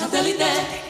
[0.00, 0.89] Santelité.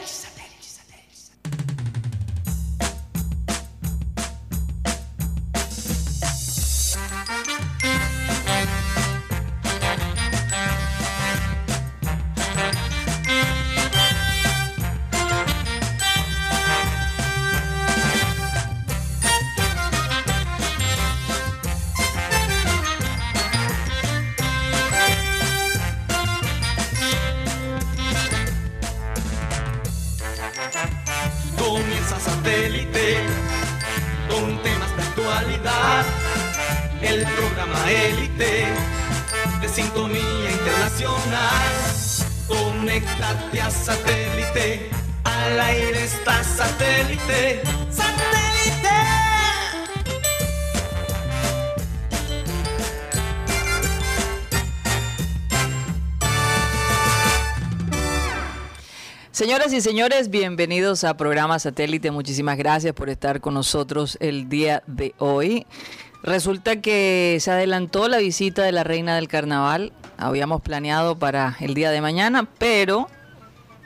[59.70, 62.10] Señoras y señores, bienvenidos a programa Satélite.
[62.10, 65.64] Muchísimas gracias por estar con nosotros el día de hoy.
[66.24, 69.92] Resulta que se adelantó la visita de la reina del carnaval.
[70.18, 73.06] Habíamos planeado para el día de mañana, pero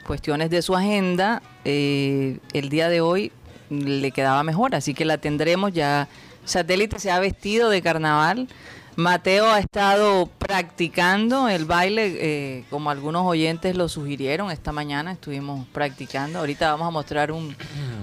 [0.07, 3.31] cuestiones de su agenda, eh, el día de hoy
[3.69, 6.09] le quedaba mejor, así que la tendremos ya.
[6.47, 8.49] Satélite se ha vestido de carnaval.
[8.97, 15.67] Mateo ha estado practicando el baile, eh, como algunos oyentes lo sugirieron esta mañana, estuvimos
[15.73, 16.39] practicando.
[16.39, 17.57] Ahorita vamos a mostrar un,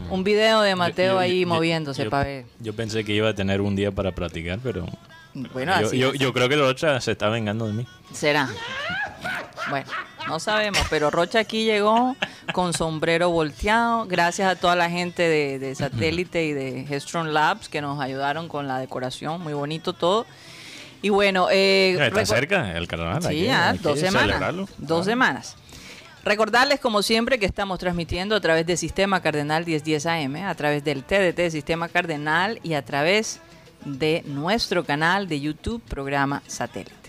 [0.10, 2.46] un video de Mateo Yo- yo- ahí yo- moviéndose para ver.
[2.60, 4.86] Yo pensé que iba a tener un día para practicar, pero
[5.54, 6.20] Bueno, yo, así yo, es.
[6.20, 7.88] yo creo que Rocha se está vengando de mí.
[8.14, 8.50] será.
[9.70, 9.90] Bueno,
[10.28, 12.16] no sabemos, pero Rocha aquí llegó
[12.52, 14.06] con sombrero volteado.
[14.08, 18.50] Gracias a toda la gente de, de Satélite y de Headstrong Labs que nos ayudaron
[18.50, 20.26] con la decoración, muy bonito todo.
[21.02, 23.24] Y bueno, eh, Está cerca el carnaval.
[23.24, 24.22] Sí, ya, que dos semanas.
[24.28, 24.68] celebrarlo.
[24.78, 25.10] Dos Ah.
[25.12, 25.56] semanas.
[26.24, 30.84] Recordarles, como siempre, que estamos transmitiendo a través de Sistema Cardenal 1010 AM, a través
[30.84, 33.40] del TDT Sistema Cardenal y a través
[33.86, 37.01] de nuestro canal de YouTube, programa Satélite.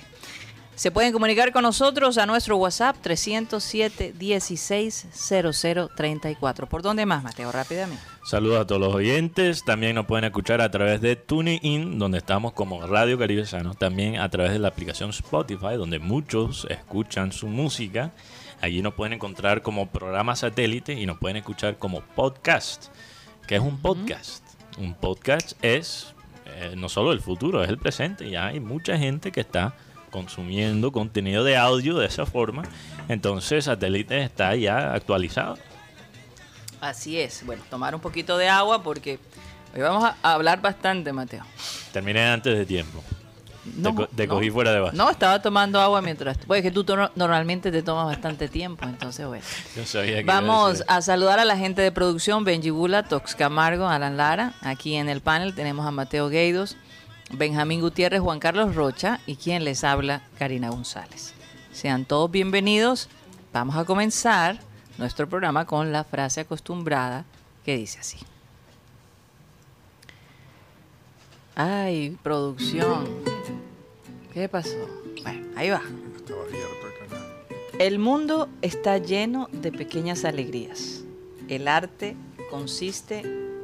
[0.75, 6.67] Se pueden comunicar con nosotros a nuestro WhatsApp 307 16 0034.
[6.67, 7.53] ¿Por dónde más, Mateo?
[7.53, 8.03] Rápidamente.
[8.25, 9.65] Saludos a todos los oyentes.
[9.65, 13.75] También nos pueden escuchar a través de TuneIn, donde estamos como Radio Caribe Sano.
[13.75, 18.13] También a través de la aplicación Spotify, donde muchos escuchan su música.
[18.63, 22.87] Allí nos pueden encontrar como programa satélite y nos pueden escuchar como podcast.
[23.47, 24.43] ¿Qué es un podcast?
[24.79, 26.15] Un podcast es
[26.47, 28.31] eh, no solo el futuro, es el presente.
[28.31, 29.75] Ya hay mucha gente que está
[30.13, 32.63] consumiendo contenido de audio de esa forma.
[33.09, 35.59] Entonces, satélite está ya actualizado.
[36.81, 37.45] Así es.
[37.45, 39.19] Bueno, tomar un poquito de agua porque
[39.75, 41.45] hoy vamos a hablar bastante, Mateo.
[41.93, 43.03] Terminé antes de tiempo.
[43.77, 44.35] No, te, co- te no.
[44.35, 44.97] cogí fuera de base.
[44.97, 46.37] No, estaba tomando agua mientras.
[46.39, 49.45] Pues que tú to- normalmente te tomas bastante tiempo, entonces bueno.
[49.77, 53.37] Yo sabía que a Vamos a saludar a la gente de producción, Benji Bula, Tox
[53.37, 54.55] Camargo, Alan Lara.
[54.63, 56.77] Aquí en el panel tenemos a Mateo Gueidos,
[57.33, 61.33] Benjamín Gutiérrez, Juan Carlos Rocha y quien les habla, Karina González.
[61.73, 63.09] Sean todos bienvenidos.
[63.55, 64.61] Vamos a comenzar
[64.99, 67.25] nuestro programa con la frase acostumbrada
[67.65, 68.19] que dice así.
[71.55, 73.07] Ay, producción.
[74.35, 74.77] ¿Qué pasó?
[75.23, 75.83] Bueno, ahí va.
[77.79, 81.03] El mundo está lleno de pequeñas alegrías.
[81.49, 82.15] El arte
[82.51, 83.23] consiste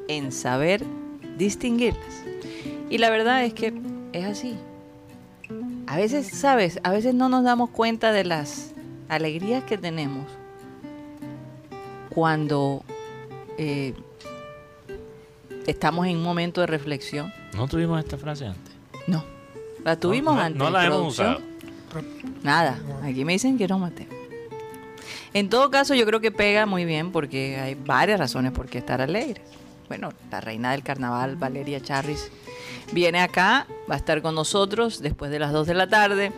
[0.09, 0.83] en saber
[1.37, 2.25] distinguirlas.
[2.91, 3.73] Y la verdad es que
[4.13, 4.57] es así.
[5.87, 6.81] A veces, ¿sabes?
[6.83, 8.73] A veces no nos damos cuenta de las
[9.09, 10.27] alegrías que tenemos
[12.11, 12.83] cuando
[13.57, 13.95] eh,
[15.67, 17.33] estamos en un momento de reflexión.
[17.55, 18.75] ¿No tuvimos esta frase antes?
[19.07, 19.25] No,
[19.85, 20.59] la tuvimos no, antes.
[20.59, 21.41] No la hemos usado.
[22.43, 24.07] Nada, aquí me dicen que no, Mateo.
[25.35, 28.79] En todo caso, yo creo que pega muy bien porque hay varias razones por qué
[28.79, 29.43] estar alegres.
[29.89, 32.31] Bueno, la reina del carnaval, Valeria Charris,
[32.93, 36.33] viene acá, va a estar con nosotros después de las 2 de la tarde.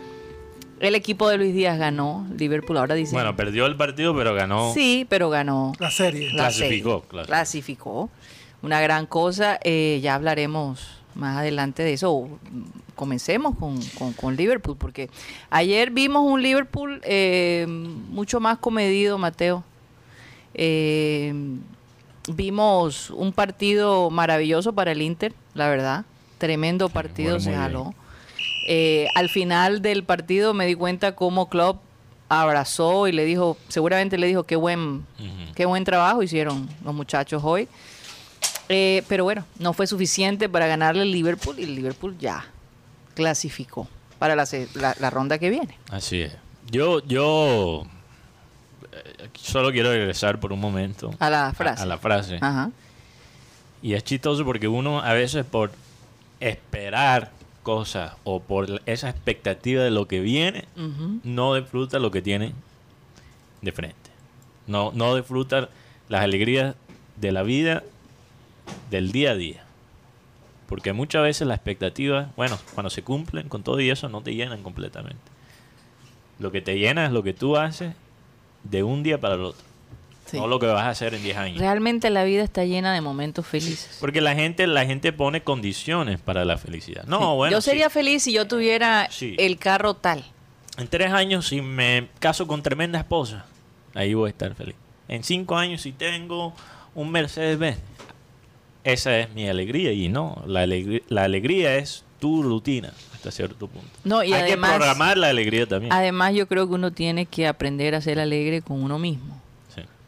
[0.80, 3.12] El equipo de Luis Díaz ganó, Liverpool ahora dice...
[3.12, 4.72] Bueno, perdió el partido, pero ganó.
[4.72, 5.72] Sí, pero ganó.
[5.78, 6.28] La serie.
[6.32, 7.08] la Clasificó, serie.
[7.08, 7.26] claro.
[7.26, 8.10] Clasificó.
[8.62, 9.58] Una gran cosa.
[9.62, 10.80] eh, ya hablaremos
[11.14, 12.28] más adelante de eso.
[12.94, 15.10] Comencemos con, con- con Liverpool, porque
[15.50, 19.62] ayer vimos un Liverpool eh, mucho más comedido, Mateo.
[20.54, 21.32] Eh,
[22.34, 26.04] vimos un partido maravilloso para el Inter, la verdad.
[26.40, 27.94] Tremendo partido se jaló.
[28.66, 31.80] Eh, al final del partido me di cuenta cómo Klopp
[32.30, 35.04] abrazó y le dijo, seguramente le dijo qué buen,
[35.54, 37.68] qué buen trabajo hicieron los muchachos hoy.
[38.70, 42.46] Eh, pero bueno, no fue suficiente para ganarle el Liverpool y el Liverpool ya
[43.14, 43.86] clasificó
[44.18, 45.76] para la, la- la ronda que viene.
[45.90, 46.32] Así es.
[46.70, 47.84] Yo, yo
[48.92, 51.82] eh, solo quiero regresar por un momento A la frase.
[51.82, 52.38] a la frase.
[52.40, 52.70] Ajá.
[53.82, 55.72] Y es chistoso porque uno a veces por
[56.40, 57.30] esperar
[57.62, 60.64] cosas o por esa expectativa de lo que viene,
[61.22, 62.52] no disfruta lo que tiene
[63.62, 64.10] de frente.
[64.66, 65.68] No, no disfruta
[66.08, 66.74] las alegrías
[67.16, 67.82] de la vida
[68.90, 69.64] del día a día.
[70.68, 74.34] Porque muchas veces las expectativas, bueno, cuando se cumplen con todo y eso, no te
[74.34, 75.20] llenan completamente.
[76.38, 77.94] Lo que te llena es lo que tú haces
[78.64, 79.69] de un día para el otro.
[80.30, 80.36] Sí.
[80.38, 81.58] No lo que vas a hacer en 10 años.
[81.58, 83.96] Realmente la vida está llena de momentos felices.
[84.00, 87.04] Porque la gente, la gente pone condiciones para la felicidad.
[87.06, 87.36] No, Sí.
[87.36, 87.52] bueno.
[87.56, 87.94] yo sería sí.
[87.94, 90.24] feliz si yo tuviera el carro tal.
[90.78, 93.44] En tres años, si me caso con tremenda esposa,
[93.94, 94.76] ahí voy a estar feliz.
[95.08, 96.54] En cinco años, si tengo
[96.94, 97.78] un Mercedes-Benz,
[98.84, 99.92] esa es mi alegría.
[99.92, 103.88] Y no, la alegría, la alegría es tu rutina hasta cierto punto.
[104.04, 105.92] No, y Hay además, que programar la alegría también.
[105.92, 109.40] además yo creo que uno tiene que aprender a ser alegre con uno mismo.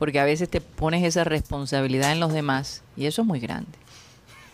[0.03, 3.71] Porque a veces te pones esa responsabilidad en los demás y eso es muy grande.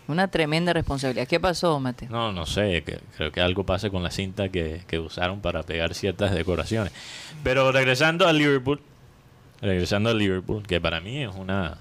[0.06, 1.26] Una tremenda responsabilidad.
[1.26, 2.10] ¿Qué pasó, Mateo?
[2.10, 5.62] No, no sé, que- creo que algo pasa con la cinta que, que usaron para
[5.62, 6.92] pegar ciertas decoraciones.
[7.44, 8.82] Pero regresando al Liverpool,
[9.62, 11.78] regresando al Liverpool, que para mí es una,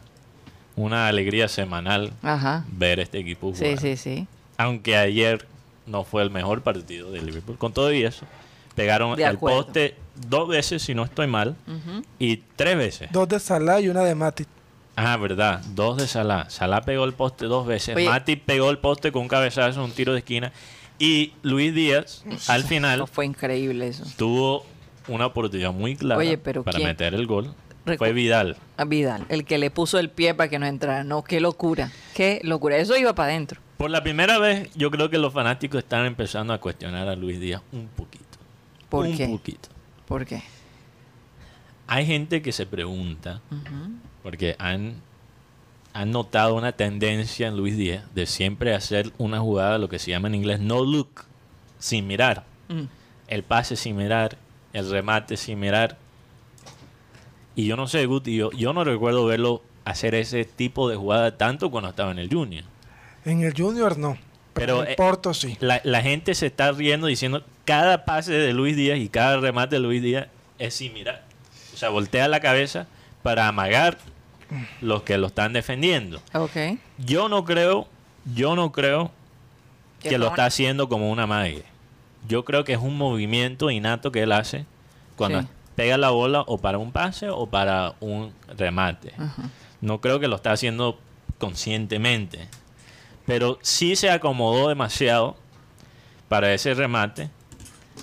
[0.77, 2.63] una alegría semanal Ajá.
[2.71, 3.77] ver este equipo jugar.
[3.79, 4.27] Sí, sí, sí.
[4.55, 5.45] Aunque ayer
[5.87, 7.57] no fue el mejor partido de Liverpool.
[7.57, 8.25] Con todo y eso,
[8.75, 9.95] pegaron al poste
[10.27, 11.55] dos veces, si no estoy mal,
[12.19, 13.09] y tres veces.
[13.11, 14.47] Dos de Salah y una de Matic.
[14.95, 15.61] Ah, verdad.
[15.75, 16.49] Dos de Salah.
[16.49, 17.95] Salah pegó el poste dos veces.
[17.95, 18.09] Oye.
[18.09, 20.51] Mati pegó el poste con un cabezazo, un tiro de esquina.
[20.99, 24.03] Y Luis Díaz, al final, No, fue increíble eso.
[24.17, 24.65] tuvo
[25.07, 26.87] una oportunidad muy clara Oye, pero para ¿quién?
[26.89, 27.53] meter el gol.
[27.85, 28.57] Recu- Fue Vidal.
[28.75, 31.03] A Vidal, el que le puso el pie para que no entrara.
[31.05, 31.91] No, qué locura.
[32.15, 32.77] Qué locura.
[32.77, 33.61] Eso iba para adentro.
[33.77, 37.39] Por la primera vez, yo creo que los fanáticos están empezando a cuestionar a Luis
[37.39, 38.25] Díaz un poquito.
[38.89, 39.27] ¿Por un qué?
[39.27, 39.69] poquito.
[40.07, 40.41] ¿Por qué?
[41.85, 43.41] Hay gente que se pregunta,
[44.23, 44.95] porque han,
[45.93, 50.11] han notado una tendencia en Luis Díaz de siempre hacer una jugada, lo que se
[50.11, 51.25] llama en inglés no look,
[51.79, 52.45] sin mirar.
[52.67, 52.83] Mm.
[53.27, 54.37] El pase sin mirar,
[54.73, 55.97] el remate sin mirar.
[57.55, 61.37] Y yo no sé, Guti, yo, yo no recuerdo verlo hacer ese tipo de jugada
[61.37, 62.65] tanto cuando estaba en el Junior.
[63.23, 64.17] En el Junior no.
[64.53, 65.57] Pero, Pero en eh, el Porto sí.
[65.61, 69.75] La, la gente se está riendo diciendo cada pase de Luis Díaz y cada remate
[69.75, 70.27] de Luis Díaz
[70.57, 71.23] es sin mirar.
[71.73, 72.87] O sea, voltea la cabeza
[73.23, 73.97] para amagar
[74.81, 76.21] los que lo están defendiendo.
[76.33, 76.55] Ok.
[76.97, 77.87] Yo no creo,
[78.33, 79.11] yo no creo
[80.01, 81.63] Que lo está haciendo como una magia.
[82.29, 84.65] Yo creo que es un movimiento innato que él hace
[85.17, 85.47] cuando Sí.
[85.75, 89.11] pega la bola o para un pase o para un remate.
[89.81, 90.97] No creo que lo está haciendo
[91.39, 92.47] conscientemente.
[93.25, 95.35] Pero sí se acomodó demasiado
[96.29, 97.29] para ese remate.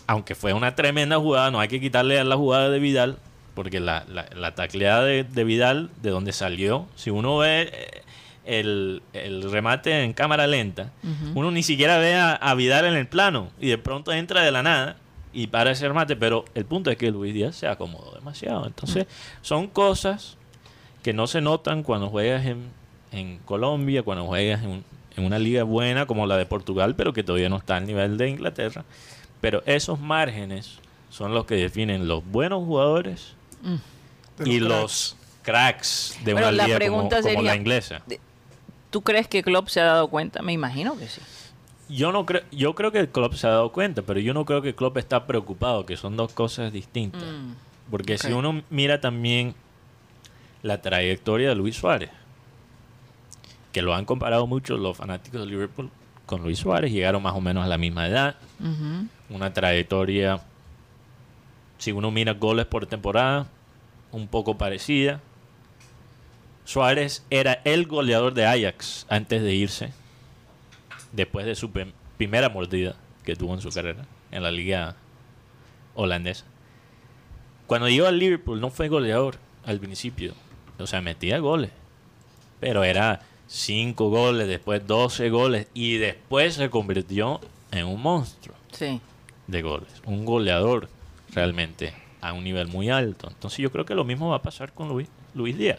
[0.07, 3.19] Aunque fue una tremenda jugada, no hay que quitarle a la jugada de Vidal.
[3.55, 8.03] Porque la, la, la tacleada de, de Vidal, de donde salió, si uno ve eh,
[8.45, 10.91] el, el remate en cámara lenta,
[11.37, 13.51] uno ni siquiera ve a, a Vidal en el plano.
[13.61, 14.97] Y de pronto entra de la nada
[15.33, 16.17] y para ese remate.
[16.17, 18.67] Pero el punto es que Luis Díaz se acomodó demasiado.
[18.67, 19.07] Entonces,
[19.41, 20.37] son cosas
[21.05, 22.71] que no se notan cuando juegas en,
[23.13, 24.83] en Colombia, cuando juegas en,
[25.17, 28.19] en una liga buena como la de Portugal, pero que todavía no está al nivel
[28.19, 28.85] de Inglaterra.
[29.45, 30.79] Pero esos márgenes
[31.11, 33.35] son los que definen los buenos jugadores
[34.39, 38.03] de y los los cracks de Bueno, una liga como, pregunta como sería- la inglesa.
[38.89, 40.41] ¿Tú crees que Klopp se ha dado cuenta?
[40.41, 41.21] Me imagino que sí.
[41.91, 44.47] Yo no creo, yo creo que el Klopp se ha dado cuenta, pero yo no
[44.47, 47.23] creo que Klopp está preocupado, que son dos cosas distintas.
[47.23, 47.53] Mm.
[47.91, 49.55] Porque si uno mira también
[50.63, 52.09] la trayectoria de Luis Suárez,
[53.73, 55.91] que lo han comparado mucho los fanáticos de Liverpool
[56.27, 58.37] con Luis Suárez, llegaron más o menos a la misma edad,
[59.29, 60.41] una trayectoria,
[61.79, 63.47] si uno mira goles por temporada,
[64.13, 65.21] un poco parecida.
[66.65, 69.93] Suárez era el goleador de Ajax antes de irse,
[71.13, 74.97] después de su prim- primera mordida que tuvo en su carrera en la liga
[75.95, 76.45] holandesa.
[77.67, 80.35] Cuando llegó al Liverpool no fue goleador al principio,
[80.79, 81.71] o sea, metía goles,
[82.61, 89.01] pero era 5 goles, después 12 goles y después se convirtió en un monstruo Sí.
[89.47, 90.89] de goles, un goleador
[91.33, 93.29] realmente a un nivel muy alto.
[93.29, 95.79] Entonces yo creo que lo mismo va a pasar con Luis, Luis Díaz.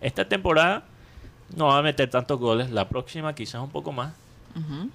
[0.00, 0.84] Esta temporada
[1.54, 4.14] no va a meter tantos goles, la próxima quizás un poco más,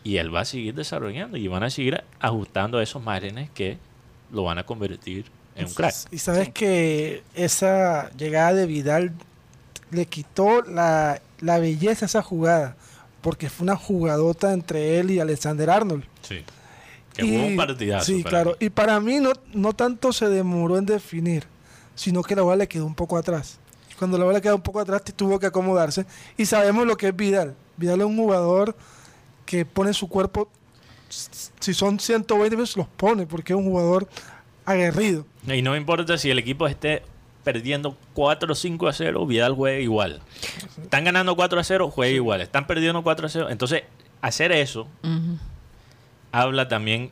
[0.04, 3.78] y él va a seguir desarrollando y van a seguir ajustando esos márgenes que
[4.32, 5.96] lo van a convertir en un crack.
[6.12, 9.14] Y sabes que esa llegada de Vidal
[9.92, 12.76] le quitó la, la belleza a esa jugada.
[13.22, 16.04] Porque fue una jugadota entre él y Alexander Arnold.
[16.22, 16.44] Sí.
[17.14, 18.06] Que fue un partidazo.
[18.06, 18.52] Sí, claro.
[18.52, 18.68] mí.
[18.68, 21.46] Y para mí no, no tanto se demoró en definir.
[21.96, 23.60] sino que la bola le quedó un poco atrás.
[23.98, 26.06] Cuando la bola quedó un poco atrás, tuvo que acomodarse.
[26.38, 27.56] Y sabemos lo que es Vidal.
[27.76, 28.76] Vidal es un jugador
[29.46, 30.50] que pone su cuerpo,
[31.10, 34.08] si son 120 veces, los pone, porque es un jugador
[34.66, 35.26] aguerrido.
[35.48, 37.02] Y no importa si el equipo esté
[37.48, 40.20] perdiendo 4 o 5 a 0, Vidal juega igual.
[40.84, 42.42] Están ganando 4 a 0, juega igual.
[42.42, 43.48] Están perdiendo 4 a 0.
[43.50, 43.84] Entonces,
[44.22, 44.86] hacer eso
[46.34, 47.10] habla también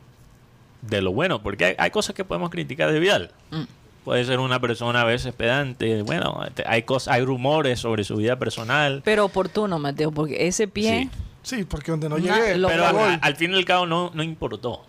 [0.82, 3.30] de lo bueno, porque hay, hay cosas que podemos criticar de Vidal.
[3.50, 3.62] Mm.
[4.04, 8.16] Puede ser una persona a veces pedante, bueno, te- hay cosas, hay rumores sobre su
[8.16, 9.00] vida personal.
[9.04, 11.08] Pero oportuno, Mateo, porque ese pie,
[11.44, 11.56] Sí.
[11.56, 12.18] Sí, porque donde no
[12.58, 14.84] lo- Pero al, al fin y al cabo no, no importó.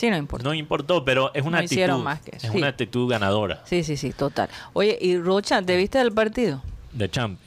[0.00, 0.44] Sí, no importa.
[0.48, 2.04] No importó, pero es una No hicieron actitud.
[2.04, 2.46] más que eso.
[2.46, 2.58] Es Sí.
[2.58, 4.48] una actitud ganadora Sí, sí, sí, total.
[4.72, 6.62] Oye, y Rocha, ¿te viste del partido?
[6.92, 7.38] de Champ.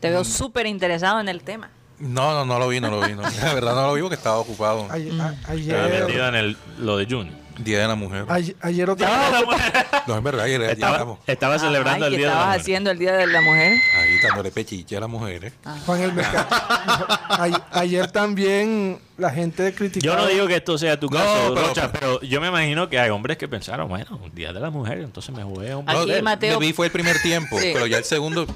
[0.00, 0.12] Te Mm.
[0.12, 1.70] veo súper interesado en el tema.
[1.98, 3.14] No, no, no lo vi, no lo vi.
[3.14, 3.22] no.
[3.22, 4.86] La verdad no lo vi porque estaba ocupado.
[4.90, 5.20] Ayer, Mm.
[5.20, 7.34] a- Estaba ayer, metido en el, lo de Junior.
[7.58, 8.26] Día de la mujer.
[8.28, 9.08] ayer, ayer otra
[10.06, 12.38] No, es verdad, ayer, ayer Estaba, estamos estaba celebrando Ay, el ¿qué Día de la
[12.40, 12.60] estabas Mujer.
[12.60, 13.72] haciendo el Día de la Mujer?
[13.72, 15.52] ahí dándole pechiche a las mujeres.
[15.86, 16.46] Juan el Mercado.
[17.28, 20.16] Ay- ayer también la gente criticaba.
[20.16, 22.88] Yo no digo que esto sea tu No, caso, pero- Rocha, pero yo me imagino
[22.88, 25.88] que hay hombres que pensaron, bueno, un Día de la Mujer, entonces me jugué un
[25.88, 26.22] Aquí.
[26.22, 27.70] Mateo- Me vi fue el primer tiempo, Sí.
[27.72, 28.46] pero ya el segundo.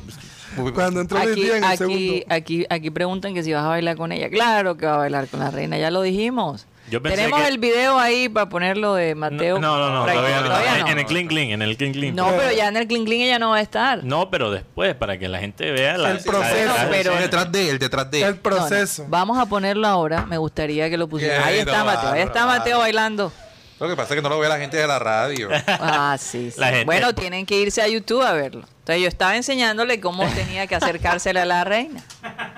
[0.74, 2.24] Cuando entró el Aquí, día en el aquí, segundo.
[2.28, 4.28] aquí, aquí preguntan que si vas a bailar con ella.
[4.28, 6.66] Claro que va a bailar con la reina, ya lo dijimos.
[6.90, 9.58] Yo pensé Tenemos que- el video ahí para ponerlo de Mateo.
[9.60, 10.16] No, no, no, Por ahí.
[10.16, 10.46] todavía, no.
[10.46, 10.88] Todavía En, no.
[10.88, 12.14] en el clean clean, en el clean clean.
[12.16, 14.02] No, pero ya en el Clean Clean ella no va a estar.
[14.04, 16.54] No, pero después, para que la gente vea la, El la proceso.
[16.54, 18.40] detrás de Pero- detrás de él, detrás de El él.
[18.42, 18.56] No, no.
[18.56, 19.04] proceso.
[19.08, 20.26] Vamos a ponerlo ahora.
[20.26, 21.42] Me gustaría que lo pusieran.
[21.44, 22.10] Ahí está Mateo.
[22.12, 23.32] Ahí está Mateo bailando.
[23.78, 25.48] Lo que pasa es que no lo ve la gente de la radio.
[25.66, 26.50] Ah, sí.
[26.50, 26.60] sí.
[26.60, 28.64] La gente- Bueno, tienen que irse a YouTube a verlo.
[28.80, 32.02] Entonces yo estaba enseñándole cómo tenía que acercársele a la reina.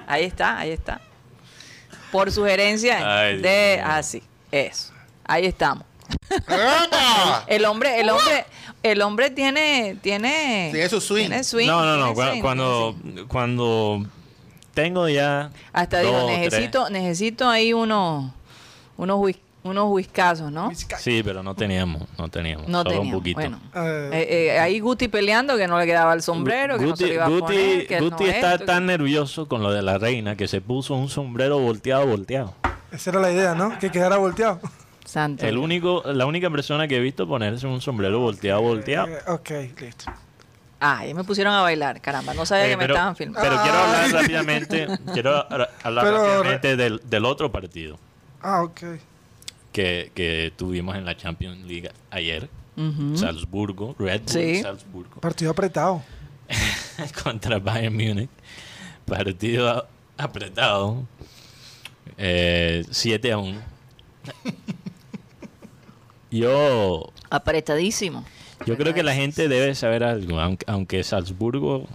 [0.09, 1.01] Ahí está, ahí está.
[2.13, 4.23] Por sugerencia Ay, de así.
[4.53, 4.93] Eso.
[5.25, 5.85] Ahí estamos.
[7.47, 8.45] El hombre, el hombre,
[8.83, 11.29] el hombre tiene, tiene, Tiene su swing.
[11.29, 12.15] tiene swing, no, no, no.
[12.15, 12.97] swing, Cuando,
[13.29, 14.05] cuando
[14.75, 15.51] tengo ya.
[15.73, 18.31] hasta dos digo, tres- necesito, necesito ahí unos,
[18.97, 20.71] unos, whis- unos whiskazos, ¿no?
[20.99, 22.67] Sí, pero no teníamos, no teníamos.
[22.69, 23.41] No solo un poquito.
[23.41, 23.61] Bueno.
[23.75, 27.05] Eh, Eh, eh, ahí Guti peleando que no le quedaba el sombrero, que no se
[27.05, 29.63] Guti, le iba a Guti- poner, que él Guti no está esto, tan nervioso con
[29.63, 32.55] lo de la reina que se puso un sombrero volteado, volteado.
[32.91, 33.79] esa era la idea, ¿no?
[33.79, 34.61] Que quedara volteado.
[35.05, 35.47] Santo.
[35.47, 39.09] El único, la única persona que he visto ponerse un sombrero volteado, volteado.
[39.09, 39.51] Eh, ok,
[39.81, 40.13] listo.
[40.81, 43.49] Ah, ya me pusieron a bailar, caramba, no sabía Eh, que me estaban filmando.
[43.49, 44.13] pero quiero hablar Ay.
[44.13, 47.99] rápidamente, quiero hablar Pero- rápidamente del, del otro partido
[48.43, 48.81] Ah, ok.
[49.73, 52.49] Que, que tuvimos en la Champions League ayer.
[53.17, 54.63] Salzburgo, Red Bull Sí.
[54.63, 56.03] Salzburgo Partido apretado.
[57.23, 58.31] contra Bayern Múnich.
[59.05, 59.87] Partido a-
[60.17, 61.07] apretado.
[62.17, 63.61] Eh, 7 a 1.
[66.31, 68.25] Yo, Apretadísimo.
[68.65, 71.87] yo creo que la gente debe saber algo, aunque, aunque Salzburgo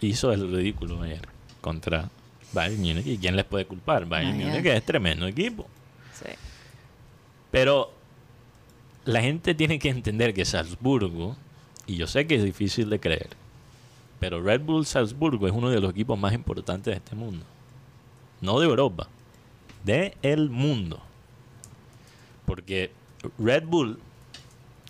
[0.00, 1.26] hizo el ridículo ayer
[1.60, 2.10] contra
[2.52, 3.06] Bayern Múnich.
[3.06, 4.04] ¿Y quién les puede culpar?
[4.06, 4.36] Bayern.
[4.36, 5.66] Múnich es tremendo equipo.
[7.50, 7.92] Pero
[9.04, 11.36] la gente tiene que entender que Salzburgo,
[11.86, 13.28] y yo sé que es difícil de creer,
[14.18, 17.44] pero Red Bull Salzburgo es uno de los equipos más importantes de este mundo.
[18.40, 19.08] No de Europa,
[19.84, 21.00] de el mundo.
[22.44, 22.90] Porque
[23.38, 23.98] Red Bull,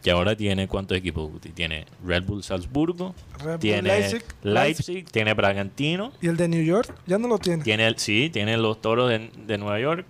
[0.02, 1.30] que ahora tiene cuántos equipos?
[1.54, 6.62] Tiene Red Bull Salzburgo, Red Bull tiene Leipzig, Leipzig, tiene Bragantino, Y el de New
[6.62, 7.62] York ya no lo tiene.
[7.62, 10.06] tiene el, sí, tiene los toros de, de Nueva York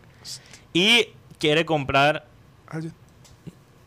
[0.72, 2.29] y quiere comprar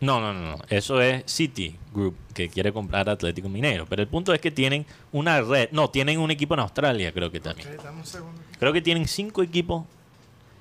[0.01, 0.57] No, no, no, no.
[0.69, 3.85] Eso es City Group, que quiere comprar Atlético Mineiro.
[3.85, 5.69] Pero el punto es que tienen una red.
[5.71, 7.69] No, tienen un equipo en Australia, creo que también.
[7.77, 8.41] ok, dame un segundo.
[8.59, 9.85] Creo que tienen cinco equipos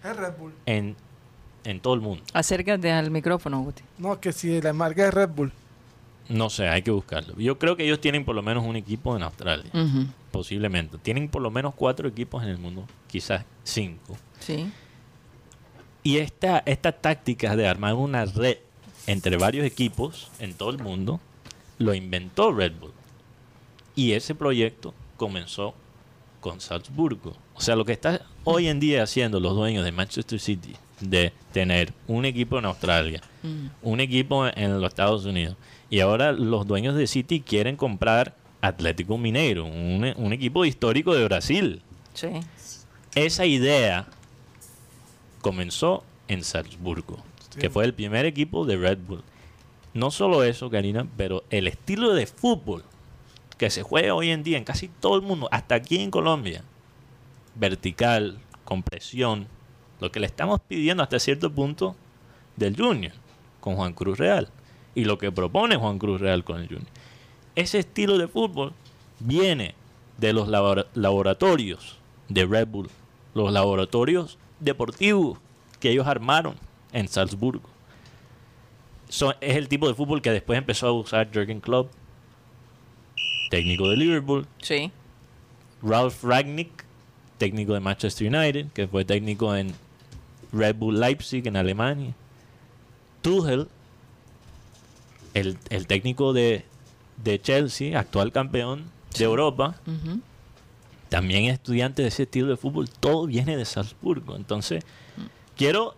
[0.05, 0.53] Es Red Bull.
[0.67, 0.95] en,
[1.65, 2.23] en todo el mundo.
[2.33, 3.83] Acércate al micrófono, Guti.
[3.99, 5.53] No, que si la marca es Red Bull.
[6.29, 7.35] No sé, hay que buscarlo.
[7.37, 9.71] Yo creo que ellos tienen por lo menos un equipo en Australia.
[10.31, 10.99] Posiblemente.
[10.99, 12.87] Tienen por lo menos cuatro equipos en el mundo.
[13.09, 14.17] Quizás cinco.
[14.39, 14.71] Sí.
[16.03, 18.57] Y esta, esta táctica de armar una red
[19.07, 21.21] entre varios equipos en todo el mundo
[21.79, 22.93] lo inventó Red Bull.
[23.95, 25.75] Y ese proyecto comenzó
[26.41, 27.35] con Salzburgo.
[27.55, 31.33] O sea, lo que está hoy en día haciendo los dueños de Manchester City, de
[31.53, 33.67] tener un equipo en Australia, Mm.
[33.83, 35.57] un equipo en los Estados Unidos,
[35.91, 41.25] y ahora los dueños de City quieren comprar Atlético Mineiro, un, un equipo histórico de
[41.25, 41.83] Brasil.
[42.15, 42.29] Sí.
[43.17, 44.07] Esa idea
[45.43, 47.19] comenzó en Salzburgo,
[47.59, 49.23] que fue el primer equipo de Red Bull.
[49.93, 52.83] No solo eso, Karina, pero el estilo de fútbol
[53.59, 56.65] que se juega hoy en día en casi todo el mundo, hasta aquí en Colombia,
[57.55, 59.47] vertical, con presión,
[60.01, 61.95] lo que le estamos pidiendo hasta cierto punto
[62.57, 63.13] del Junior
[63.61, 64.49] con Juan Cruz Real
[64.95, 66.87] y lo que propone Juan Cruz Real con el Junior.
[67.55, 68.73] ese estilo de fútbol
[69.21, 69.75] viene
[70.19, 72.91] de los labora- laboratorios de Red Bull,
[73.35, 75.39] los laboratorios deportivos
[75.81, 76.55] que ellos armaron
[76.93, 77.69] en Salzburgo.
[79.41, 81.91] Es el tipo de fútbol que después empezó a usar Jürgen Klopp,
[83.51, 84.91] técnico de Liverpool, Sí.
[85.83, 86.85] Ralph Ragnick,
[87.39, 89.75] técnico de Manchester United, que fue técnico en
[90.53, 92.15] Red Bull Leipzig en Alemania.
[93.21, 93.69] Tuchel,
[95.35, 96.65] el, el técnico de,
[97.23, 98.85] de Chelsea, actual campeón
[99.19, 99.75] de Europa.
[101.13, 102.89] También es estudiante de ese estilo de fútbol.
[102.89, 104.35] Todo viene de Salzburgo.
[104.35, 104.83] Entonces,
[105.59, 105.95] quiero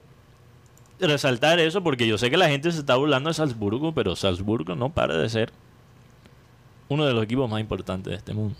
[0.99, 4.75] resaltar eso porque yo sé que la gente se está burlando de Salzburgo, pero Salzburgo
[4.75, 5.53] no para de ser
[6.89, 8.57] uno de los equipos más importantes de este mundo.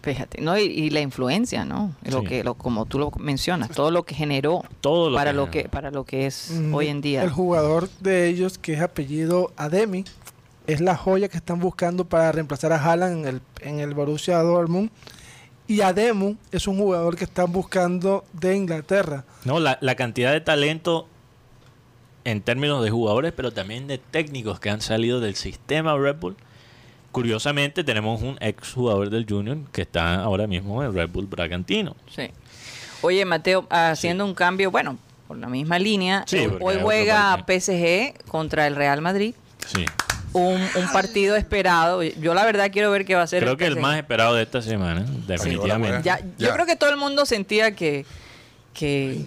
[0.00, 0.58] Fíjate, ¿no?
[0.58, 1.92] Y, y la influencia, ¿no?
[2.02, 2.28] Lo Sí.
[2.28, 5.50] que, lo, como tú lo mencionas, todo lo que generó Todo lo para que lo
[5.50, 7.22] que para lo que es Mm, hoy en día.
[7.22, 10.04] El jugador de ellos, que es apellido Ademi,
[10.66, 14.38] es la joya que están buscando para reemplazar a Haaland en el, en el Borussia
[14.38, 14.90] Dortmund.
[15.66, 19.24] Y Ademu es un jugador que están buscando de Inglaterra.
[19.44, 21.08] No, la, la cantidad de talento
[22.24, 26.36] en términos de jugadores, pero también de técnicos que han salido del sistema Red Bull.
[27.12, 31.94] Curiosamente, tenemos un ex jugador del Junior que está ahora mismo en Red Bull Bragantino.
[32.14, 32.28] Sí.
[33.02, 37.44] Oye, Mateo, haciendo un cambio, bueno, por la misma línea, Sí, hoy- juega.
[37.46, 39.34] PSG contra el Real Madrid.
[39.66, 39.84] Sí.
[40.34, 42.02] Un, un partido esperado.
[42.02, 43.42] Yo la verdad quiero ver qué va a ser.
[43.42, 46.02] Creo que el más esperado de esta semana, definitivamente.
[46.02, 46.54] Ya, yo Ya.
[46.54, 48.04] creo que todo el mundo sentía que,
[48.74, 49.24] que,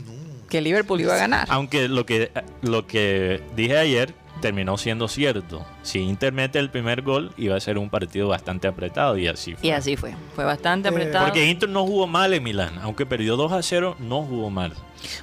[0.50, 1.48] que Liverpool iba a ganar.
[1.50, 5.66] Aunque lo que, lo que dije ayer terminó siendo cierto.
[5.82, 9.56] Si Inter mete el primer gol, iba a ser un partido bastante apretado y así
[9.56, 9.68] fue.
[9.68, 10.14] Y así fue.
[10.36, 11.26] Fue bastante Eh, apretado.
[11.26, 12.78] Porque Inter no jugó mal en Milán.
[12.84, 14.74] Aunque perdió 2 a 0, no jugó mal.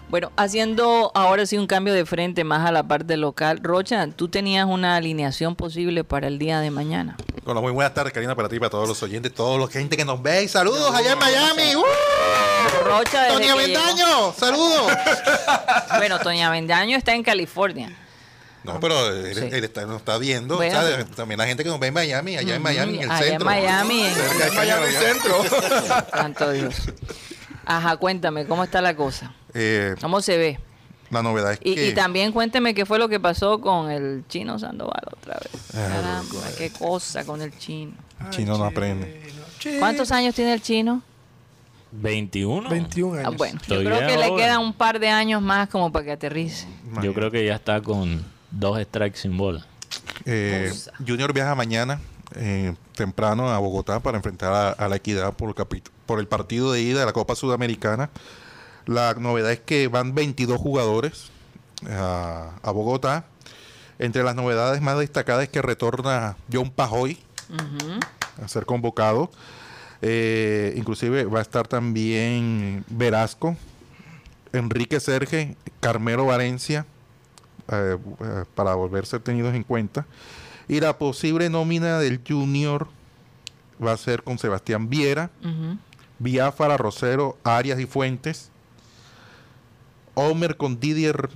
[0.08, 3.60] Bueno, haciendo ahora sí un cambio de frente más a la parte local.
[3.62, 7.16] Rocha, tú tenías una alineación posible para el día de mañana.
[7.44, 10.04] Bueno, muy buenas tardes, Karina, para ti, para todos los oyentes, todos los gente que
[10.04, 10.44] nos ve.
[10.44, 11.76] Y saludos allá en Miami.
[11.76, 11.82] ¡Uh!
[12.84, 14.90] Rocha, Toña Vendaño, saludos.
[15.98, 17.96] Bueno, Toña Vendaño está en California.
[18.64, 19.48] No, pero él, Sí.
[19.52, 20.56] él está, nos está viendo.
[20.56, 20.78] Bueno.
[20.78, 23.10] o sea, también la gente que nos ve en Miami, allá en Miami, en el
[23.10, 23.44] Allá en centro.
[23.46, 25.44] Miami, en- Cerca de Miami centro.
[26.14, 26.74] Santo Dios.
[27.66, 29.32] Ajá, cuéntame, ¿cómo está la cosa?
[29.54, 30.58] Eh, ¿Cómo se ve?
[31.10, 31.88] la novedad es Y, que...
[31.88, 35.62] y también cuénteme qué fue lo que pasó con el chino Sandoval otra vez.
[35.74, 37.92] Ah, Caramba, qué cosa con el chino.
[38.30, 39.22] Chino no aprende.
[39.78, 41.02] ¿Cuántos años tiene el chino?
[41.92, 42.68] 21.
[42.68, 43.36] 21 Ah, años.
[43.36, 46.66] bueno, yo creo que le quedan un par de años más como para que aterrice.
[47.02, 49.64] Yo creo que ya está con dos strikes sin bola.
[50.24, 50.72] Eh.
[51.06, 52.00] Junior viaja mañana
[52.34, 56.72] eh, temprano a Bogotá para enfrentar a, a la Equidad por el, por el partido
[56.72, 58.10] de ida de la Copa Sudamericana.
[58.86, 61.30] La novedad es que van 22 jugadores
[61.88, 63.24] a, a Bogotá.
[63.98, 67.18] Entre las novedades más destacadas es que retorna John Pajoy
[68.42, 69.30] a ser convocado.
[70.02, 73.56] Eh, inclusive va a estar también Verasco,
[74.52, 76.86] Enrique Serge, Carmelo Valencia,
[77.72, 80.06] eh, eh, para volver a ser tenidos en cuenta.
[80.68, 82.88] Y la posible nómina del Junior
[83.84, 85.30] va a ser con Sebastián Viera.
[86.18, 88.50] Biafara, Rosero, Arias y Fuentes,
[90.14, 91.28] Homer con Didier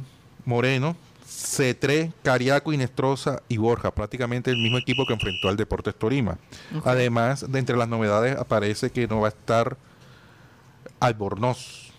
[0.45, 0.97] Moreno,
[1.29, 6.39] C3, Cariaco, Inestrosa y Borja, prácticamente el mismo equipo que enfrentó al Deportes Torima.
[6.85, 9.77] Además, de entre las novedades aparece que no va a estar
[11.01, 11.93] Albornoz.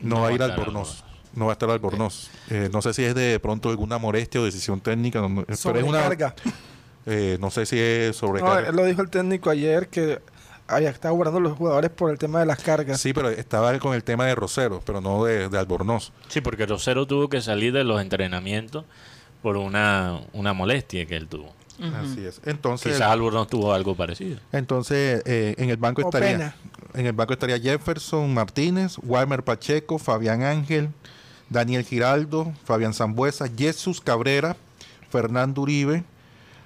[0.00, 1.04] No, va a ir Albornoz.
[1.34, 2.30] No va a estar Albornoz.
[2.50, 5.20] Eh, no sé si es de pronto alguna molestia o decisión técnica.
[5.20, 6.08] no- no- pero es una,
[7.06, 8.68] eh, no sé si es No, sobrecarga.
[8.68, 10.20] él lo dijo el técnico ayer que
[10.72, 13.00] había estado guardando los jugadores por el tema de las cargas.
[13.00, 16.12] Sí, pero estaba con el tema de Rosero, pero no de, de Albornoz.
[16.28, 18.84] Sí, porque Rosero tuvo que salir de los entrenamientos
[19.42, 21.52] por una, una molestia que él tuvo.
[22.00, 22.40] Así es.
[22.44, 24.38] Entonces, Quizás Albornoz tuvo algo parecido.
[24.52, 26.56] entonces eh, en el banco O estaría pena.
[26.94, 30.90] en el banco estaría Jefferson Martínez, Walmer Pacheco, Fabián Ángel,
[31.48, 34.56] Daniel Giraldo, Fabián Zambuesa, Jesús Cabrera,
[35.10, 36.04] Fernando Uribe,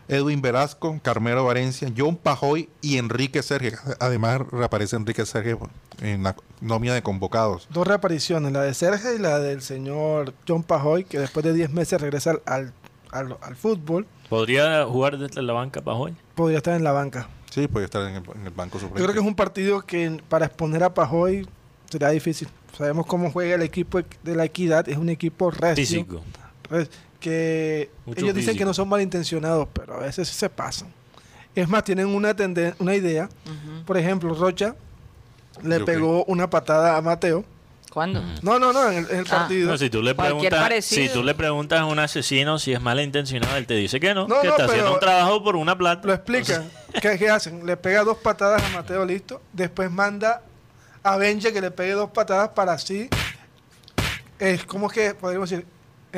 [0.09, 3.73] Edwin Velasco, Carmelo Valencia, John Pajoy y Enrique Serge.
[4.01, 5.57] Además reaparece Enrique Serge
[6.01, 7.67] en la nómina de convocados.
[7.71, 11.71] Dos reapariciones, la de Sergio y la del señor John Pajoy, que después de 10
[11.73, 12.73] meses regresa al,
[13.11, 14.07] al, al- fútbol.
[14.29, 16.15] ¿Podría jugar desde la banca para hoy?
[16.35, 17.29] Podría estar en la banca.
[17.51, 19.01] Sí, puede estar en el, en el banco suplente.
[19.01, 21.49] Yo creo que es un partido que para exponer a Pajoy
[21.91, 22.49] será difícil.
[22.77, 25.77] Sabemos cómo juega el equipo de la Equidad, es un equipo recio.
[25.77, 26.23] Físico.
[27.21, 28.59] Que Mucho ellos dicen físico.
[28.59, 30.93] que no son malintencionados, pero a veces se pasan.
[31.55, 32.35] Es más, tienen una,
[32.79, 33.29] una idea.
[33.87, 34.75] Por ejemplo, Rocha
[35.63, 37.45] le Yo pegó una patada a Mateo
[37.91, 38.23] ¿Cuándo?
[38.43, 39.39] No, no, no, en el, en el Ah.
[39.39, 39.71] partido.
[39.71, 43.57] No, si tú le preguntas, si tú le preguntas a un asesino si es malintencionado,
[43.57, 46.07] él te dice que no, No, que no, está haciendo un trabajo por una plata.
[46.07, 46.63] Lo explica.
[47.01, 47.65] ¿Qué, qué hacen?
[47.65, 49.41] Le pega dos patadas a Mateo Listo.
[49.55, 50.43] Después manda
[51.03, 53.09] a Benja que le pegue dos patadas para así.
[54.39, 55.67] Es como que, podríamos decir,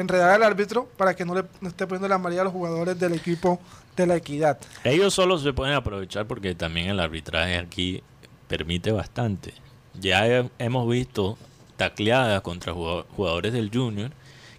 [0.00, 3.14] enredar al árbitro para que no le esté poniendo la amarilla a los jugadores del
[3.14, 3.60] equipo
[3.96, 4.58] de la equidad.
[4.84, 8.02] Ellos solo se pueden aprovechar porque también el arbitraje aquí
[8.46, 9.52] permite bastante.
[10.00, 11.36] Ya he- hemos visto
[11.76, 14.10] tacleadas contra jugado- jugadores del Junior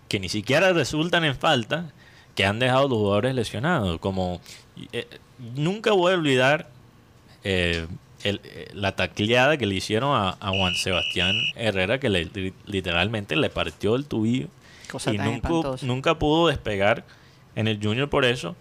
[0.08, 1.92] que ni siquiera resultan en falta,
[2.36, 4.00] que han dejado los jugadores lesionados.
[4.00, 4.42] Como
[4.94, 5.08] eh,
[5.56, 6.70] nunca voy a olvidar
[7.44, 7.88] eh,
[8.24, 13.36] eh, la tacleada que le hicieron a, a Juan Sebastián Herrera, que le- li- literalmente
[13.36, 14.48] le partió el tubillo
[14.92, 15.86] Cosa y tan nunca, espantosa.
[15.86, 17.06] nunca pudo despegar
[17.56, 18.56] en el Junior por eso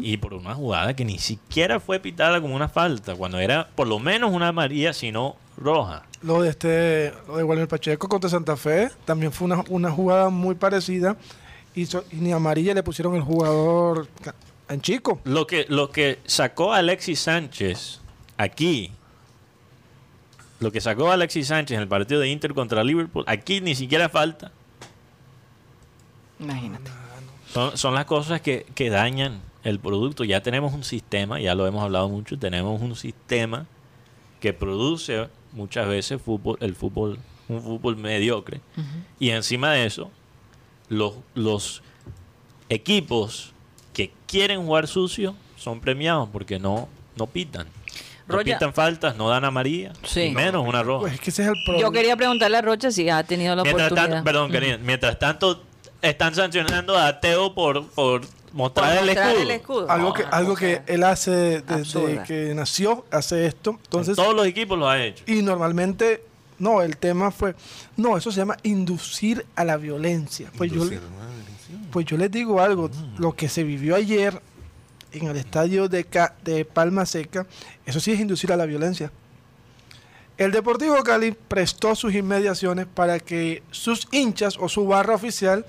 [0.00, 3.86] y por una jugada que ni siquiera fue pitada como una falta, cuando era por
[3.88, 6.04] lo menos una amarilla, sino roja.
[6.22, 10.28] Lo de este, lo de Walter Pacheco contra Santa Fe también fue una, una jugada
[10.28, 11.16] muy parecida.
[11.74, 14.06] Y, so- y ni amarilla le pusieron el jugador
[14.68, 15.20] en chico.
[15.24, 18.00] Lo que, lo que sacó a Alexis Sánchez
[18.36, 18.92] aquí,
[20.60, 23.74] lo que sacó a Alexis Sánchez en el partido de Inter contra Liverpool, aquí ni
[23.74, 24.52] siquiera falta.
[26.42, 26.90] Imagínate.
[27.52, 30.24] Son, son las cosas que, que dañan el producto.
[30.24, 33.66] Ya tenemos un sistema, ya lo hemos hablado mucho, tenemos un sistema
[34.40, 38.60] que produce muchas veces fútbol, el fútbol, un fútbol mediocre.
[39.20, 40.10] Y encima de eso,
[40.88, 41.82] los, los
[42.68, 43.52] equipos
[43.92, 47.66] que quieren jugar sucio son premiados porque no, no pitan.
[48.26, 50.30] No pitan faltas, no dan amarilla, Sí.
[50.30, 51.02] menos una roja.
[51.02, 51.86] Pues es que ese es el problema.
[51.86, 54.14] Yo quería preguntarle a Rocha si ha tenido la Mientras oportunidad.
[54.16, 55.62] tanto, perdón, Karina, mientras tanto
[56.02, 59.42] están sancionando a Teo por, por mostrar, Por el, mostrar escudo.
[59.42, 59.90] el escudo.
[59.90, 62.24] algo No, que, una algo que él hace desde absurda.
[62.24, 63.78] que nació, hace esto.
[63.84, 65.24] Entonces, Todos los equipos lo han hecho.
[65.26, 66.22] y normalmente,
[66.58, 67.54] no, el tema fue,
[67.96, 70.50] no, eso se llama inducir a la violencia.
[70.58, 70.70] Pues
[71.90, 74.40] pues yo les digo algo, lo que se vivió ayer
[75.12, 77.46] en el estadio de, Ca- de Palma Seca,
[77.86, 79.10] eso sí es inducir a la violencia.
[80.38, 85.66] El Deportivo Cali prestó sus inmediaciones para que sus hinchas o su barra oficial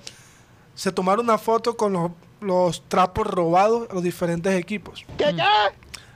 [0.75, 5.05] se tomara una foto con los, los trapos robados a los diferentes equipos.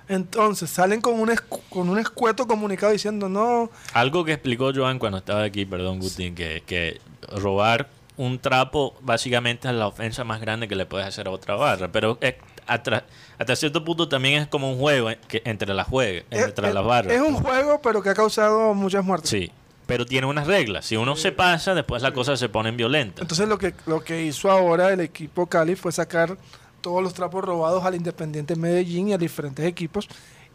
[0.10, 5.00] Entonces salen con un, escu- con un escueto comunicado diciendo, no, Algo que explicó Joan
[5.00, 7.02] cuando estaba aquí, perdón, Guti, que, que
[7.42, 11.56] robar un trapo básicamente es la ofensa más grande que le puedes hacer a otra
[11.56, 11.92] barra.
[11.92, 12.36] Pero es-
[12.68, 16.74] hasta cierto punto también es como un juego eh, que, entre las juegue, entre es,
[16.74, 17.14] las barras.
[17.14, 19.30] es un juego pero que ha causado muchas muertes.
[19.30, 19.52] Sí,
[19.88, 20.86] pero tiene unas reglas.
[20.86, 23.24] Si uno se pasa, después las cosas se ponen violentas.
[23.24, 26.38] Entonces lo que, lo que hizo ahora el equipo Cali fue sacar
[26.82, 30.08] todos los trapos robados al Independiente Medellín y a diferentes equipos.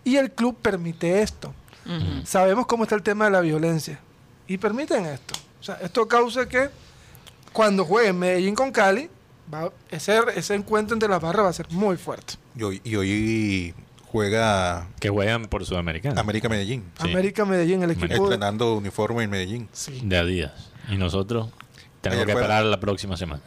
[0.04, 1.52] Y el club permite esto.
[2.24, 3.98] Sabemos cómo está el tema de la violencia.
[4.46, 5.34] Y permiten esto.
[5.60, 6.68] O sea, esto causa que
[7.52, 9.08] cuando jueguen Medellín con Cali,
[9.52, 12.34] va, ese, ese encuentro entre las barras va a ser muy fuerte.
[12.56, 13.74] Y hoy, y hoy
[14.12, 16.20] juega Que juegan por Sudamericana.
[16.20, 16.84] América Medellín.
[17.00, 17.10] Sí.
[17.10, 19.68] América Medellín, el equipo de, Estrenando uniforme en Medellín.
[19.72, 20.02] Sí.
[20.04, 20.70] de Adidas.
[20.90, 21.48] Y nosotros
[22.02, 23.42] tenemos Ayer que esperar la próxima semana.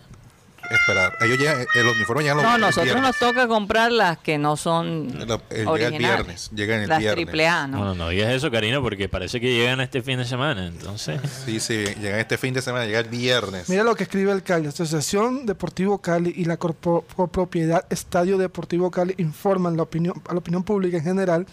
[0.69, 1.17] Esperar.
[1.21, 3.03] Ellos llegan, eh, los uniformes llegan los No, el nosotros viernes.
[3.03, 5.99] nos toca comprar las que no son El- el- llega el originales.
[5.99, 7.25] viernes, llega en el las viernes.
[7.25, 7.85] triple A, No, ¿no?
[7.85, 10.67] no, no digas eso, Karina, porque parece que llegan este fin de semana.
[10.67, 13.69] Entonces, Sí, sí, llega este fin de semana, llega el viernes.
[13.69, 14.67] Mira lo que escribe el Cali.
[14.67, 20.63] Asociación Deportivo Cali y la copropiedad Estadio Deportivo Cali informan la opinión, a la opinión
[20.63, 21.45] pública en general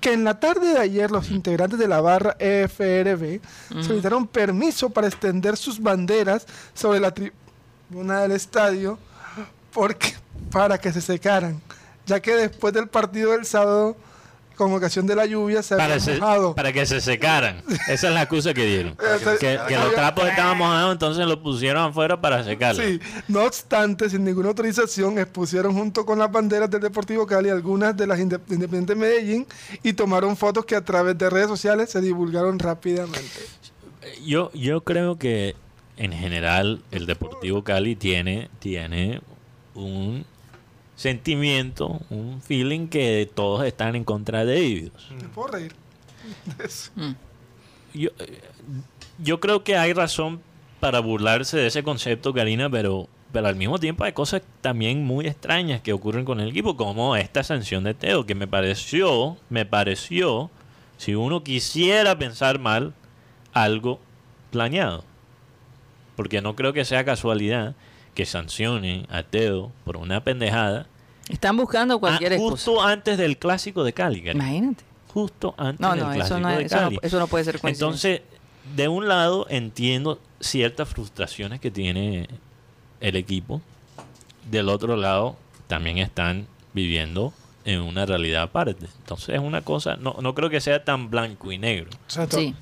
[0.00, 3.40] que en la tarde de ayer los integrantes de la barra EFRB
[3.82, 7.12] solicitaron permiso para extender sus banderas sobre la
[7.88, 8.98] tribuna del estadio
[9.72, 10.14] porque,
[10.50, 11.60] para que se secaran,
[12.06, 13.96] ya que después del partido del sábado,
[14.56, 16.54] con ocasión de la lluvia, se para, mojado.
[16.56, 17.62] para que se secaran.
[17.88, 18.96] Esa es la excusa que dieron.
[19.38, 22.84] Que, que los trapos estaban mojados, entonces los pusieron afuera para secarlos.
[22.84, 22.98] Sí,
[23.28, 28.06] no obstante, sin ninguna autorización, expusieron junto con las banderas del Deportivo Cali algunas de
[28.08, 29.46] las inde- de Independiente Medellín
[29.84, 33.22] y tomaron fotos que a través de redes sociales se divulgaron rápidamente.
[34.24, 35.54] Yo, yo creo que
[35.98, 39.20] en general el Deportivo Cali tiene, tiene
[39.74, 40.24] un
[40.94, 44.92] sentimiento, un feeling que todos están en contra de ellos.
[45.10, 45.74] ¿Me puedo reír?
[46.94, 47.12] Mm.
[47.94, 48.10] Yo,
[49.18, 50.40] yo creo que hay razón
[50.80, 55.26] para burlarse de ese concepto, Karina, pero, pero al mismo tiempo hay cosas también muy
[55.26, 59.64] extrañas que ocurren con el equipo, como esta sanción de Teo, que me pareció, me
[59.66, 60.50] pareció,
[60.96, 62.94] si uno quisiera pensar mal,
[63.52, 64.00] algo
[64.50, 65.04] planeado.
[66.18, 67.76] Porque no creo que sea casualidad
[68.14, 70.86] que sancione a Teo por una pendejada
[71.28, 72.50] Están buscando ah, cualquier excusa.
[72.50, 74.28] justo antes del clásico de Cali.
[74.28, 74.82] Imagínate.
[75.14, 76.98] Justo antes No, del no, clásico eso no, de eso no, Cali.
[77.02, 78.10] eso no puede ser coincidencia.
[78.14, 78.38] Entonces,
[78.74, 82.26] de un lado entiendo ciertas frustraciones que tiene
[83.00, 83.62] el equipo.
[84.50, 85.36] Del otro lado
[85.68, 87.32] también están viviendo
[87.64, 88.86] en una realidad aparte.
[88.98, 91.90] Entonces es una cosa, no, no creo que sea tan blanco y negro.
[92.06, 92.38] Exacto.
[92.38, 92.56] Sí.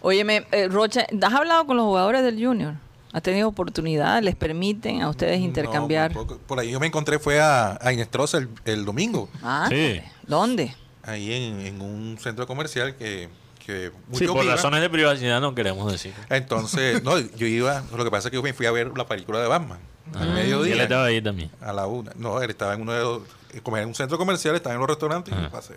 [0.00, 2.74] Óyeme, eh, Rocha, ¿has hablado con los jugadores del Junior?
[3.12, 4.22] ¿Has tenido oportunidad?
[4.22, 6.14] ¿Les permiten a ustedes intercambiar?
[6.14, 9.66] No, por, por ahí yo me encontré, fue a, a Inestrosa el, el domingo, Ah,
[9.70, 10.00] Sí.
[10.26, 10.74] ¿Dónde?
[11.02, 13.28] ahí en, en un centro comercial que,
[13.64, 16.12] que muchos Sí, por razones de privacidad no queremos decir.
[16.30, 19.06] Entonces, no, yo iba, lo que pasa es que yo me fui a ver la
[19.06, 19.78] película de Batman
[20.14, 20.82] al Y él mediodía.
[20.82, 21.50] estaba ahí también.
[21.60, 22.10] A la una.
[22.16, 23.22] No, él estaba en uno de los.
[23.62, 25.42] Como en un centro comercial, estaba en los restaurantes y Ajá.
[25.44, 25.74] me pasé.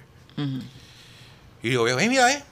[1.64, 2.44] Y yo veo, hey, mira, eh.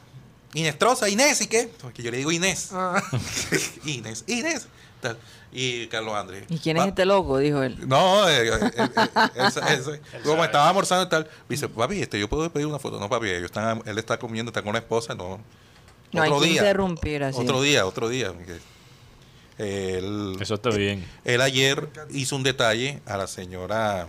[0.56, 1.70] Inestrosa, Inés, ¿y qué?
[1.82, 2.70] Porque yo le digo Inés.
[2.72, 3.02] Ah,
[3.86, 4.68] Inés, Inés.
[5.02, 5.18] Tal.
[5.52, 6.46] Y Carlos Andrés.
[6.50, 7.38] ¿Y quién es "Pa- este loco?
[7.38, 7.88] Dijo él.
[7.88, 8.90] No, eh, eh, eh,
[9.48, 10.02] esa- ese.
[10.24, 13.00] como estaba almorzando y tal, dice, papi, este, yo puedo pedir una foto.
[13.00, 15.40] No, papi, ellos están, él está comiendo, está con una esposa, no.
[16.12, 17.40] No hay que interrumpir así.
[17.40, 18.34] Otro día, otro día.
[19.58, 21.06] que Él, Eso está bien.
[21.24, 24.08] él ayer hizo un detalle a la señora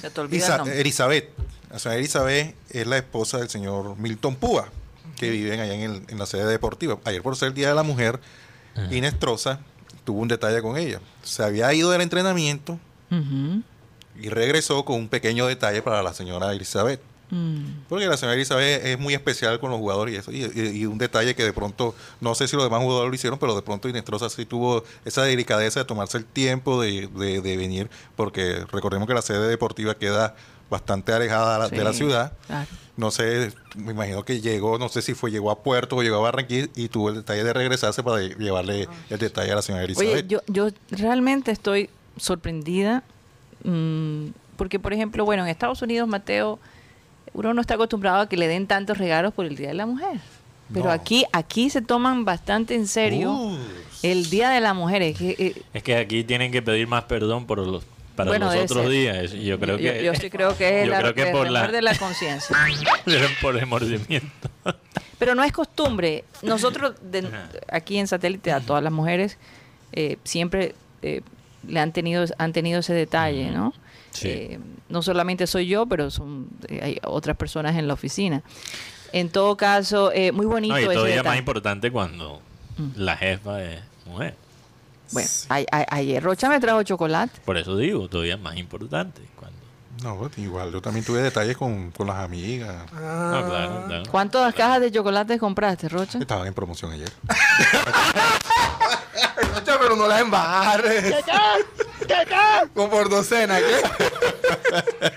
[0.00, 0.62] Se te Isa-.
[0.74, 1.30] Elizabeth.
[1.74, 4.68] La señora Elizabeth es la esposa del señor Milton Púa,
[5.16, 6.98] que viven allá en, el- en la sede deportiva.
[7.04, 8.20] Ayer por ser el Día de la Mujer,
[8.92, 9.58] Inés Troza
[10.04, 11.00] tuvo un detalle con ella.
[11.24, 12.78] Se había ido del entrenamiento
[14.20, 17.00] y regresó con un pequeño detalle para la señora Elizabeth.
[17.34, 17.86] Mm.
[17.88, 20.30] Porque la señora Elizabeth es muy especial con los jugadores y eso.
[20.30, 23.14] Y, y- y un detalle que de pronto, no sé si los demás jugadores lo
[23.14, 27.40] hicieron, pero de pronto Inestrosa sí tuvo esa delicadeza de tomarse el tiempo de, de-
[27.40, 30.36] de venir, porque recordemos que la sede deportiva queda
[30.70, 32.32] bastante alejada de la- de la Sí, ciudad.
[32.46, 32.66] claro.
[32.96, 36.16] No sé, me imagino que llegó, no sé si fue, llegó a Puerto o llegó
[36.18, 39.82] a Barranquilla y tuvo el detalle de regresarse para llevarle el detalle a la señora
[39.84, 40.12] Elizabeth.
[40.12, 43.02] Oye, yo, yo realmente estoy sorprendida
[43.64, 46.60] mm, porque, por ejemplo, bueno, en Estados Unidos, Mateo,
[47.32, 49.86] uno no está acostumbrado a que le den tantos regalos por el Día de la
[49.86, 50.18] Mujer.
[50.72, 50.90] Pero No.
[50.92, 53.58] aquí, aquí se toman bastante en serio Uh,
[54.02, 55.02] el Día de la Mujer.
[55.02, 57.84] Es que, eh, Es que aquí tienen que pedir más perdón por los
[58.16, 58.88] para Bueno, los otros ser.
[58.90, 59.32] días.
[59.32, 61.50] Yo creo yo, que yo sí creo que es yo la, creo que el por
[61.50, 62.56] la, remor de la conciencia.
[63.42, 64.48] por remordimiento.
[65.18, 66.24] Pero no es costumbre.
[66.42, 67.28] Nosotros de-
[67.70, 69.36] aquí en satélite a todas las mujeres
[69.92, 71.22] eh, siempre eh,
[71.66, 73.72] le han tenido han tenido ese detalle, ¿no?
[74.14, 74.28] Sí.
[74.28, 78.42] Eh, no solamente soy yo, pero son eh, hay otras personas en la oficina.
[79.12, 82.40] En todo caso, eh, muy bonito No, y ese todavía más importante cuando
[82.96, 84.34] la jefa es mujer.
[85.12, 87.40] Bueno, a- a- ayer Rocha me trajo chocolate.
[87.44, 89.20] Por eso digo, todavía más importante.
[89.36, 89.56] Cuando...
[90.02, 92.86] no, pues, igual, yo también tuve detalles con, con las amigas.
[92.94, 94.02] ah, No, claro, claro.
[94.10, 96.18] ¿Cuántas cajas de chocolate compraste, Rocha?
[96.18, 97.12] Estaban en promoción ayer.
[99.54, 101.14] Rocha, pero no la embarres.
[102.74, 105.10] Como por docena, ¿qué?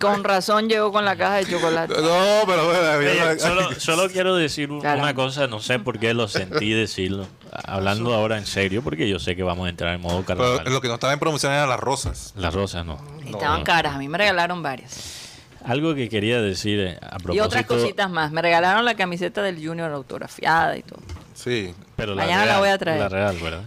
[0.00, 1.92] Con razón llegó con la caja de chocolate.
[1.92, 5.04] No, pero bueno, había Oye, una- solo, solo quiero decir Caramba.
[5.04, 7.26] una cosa, no sé por qué lo sentí decirlo.
[7.52, 10.72] Hablando ahora en serio, porque yo sé que vamos a entrar en modo pero carnaval.
[10.72, 12.32] lo que no estaba en promoción eran las rosas.
[12.36, 12.98] Las rosas no.
[13.26, 13.64] Estaban No.
[13.64, 15.28] caras, a mí me regalaron varias.
[15.66, 17.34] Algo que quería decir eh, a propósito.
[17.34, 18.32] Y otras cositas más.
[18.32, 21.00] Me regalaron la camiseta del Junior autografiada y todo.
[21.34, 21.74] Sí.
[21.96, 23.00] Pero Mañana la voy a traer.
[23.00, 23.64] La real, ¿verdad?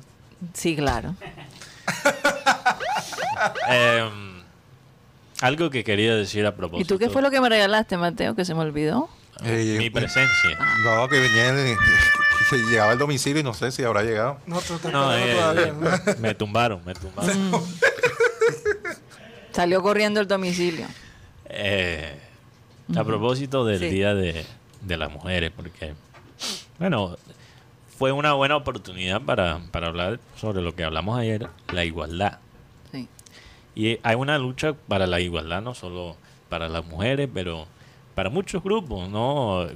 [0.56, 1.14] Sí, claro.
[3.70, 4.10] Eh,
[5.42, 6.94] algo que quería decir a propósito.
[6.94, 9.10] ¿Y tú qué fue lo que me regalaste, Mateo, que se me olvidó?
[9.44, 10.58] Eh, Mi presencia.
[10.84, 11.76] No, que venía de-
[12.50, 14.38] que llegaba al domicilio y no sé si habrá llegado.
[14.46, 14.60] No,
[14.92, 15.74] No, eh, todavía.
[15.74, 16.14] ¿no?
[16.20, 17.52] me tumbaron, me tumbaron.
[19.52, 20.88] Salió corriendo el domicilio.
[21.46, 22.18] Eh,
[22.96, 23.90] a propósito del Sí.
[23.90, 24.46] Día de,
[24.82, 25.94] de las Mujeres, porque,
[26.80, 27.18] bueno,
[27.98, 32.40] fue una buena oportunidad para, para hablar sobre lo que hablamos ayer, la igualdad.
[33.76, 36.16] Y hay una lucha para la igualdad, no solo
[36.50, 37.66] para las mujeres, pero
[38.16, 39.68] para muchos grupos, ¿no?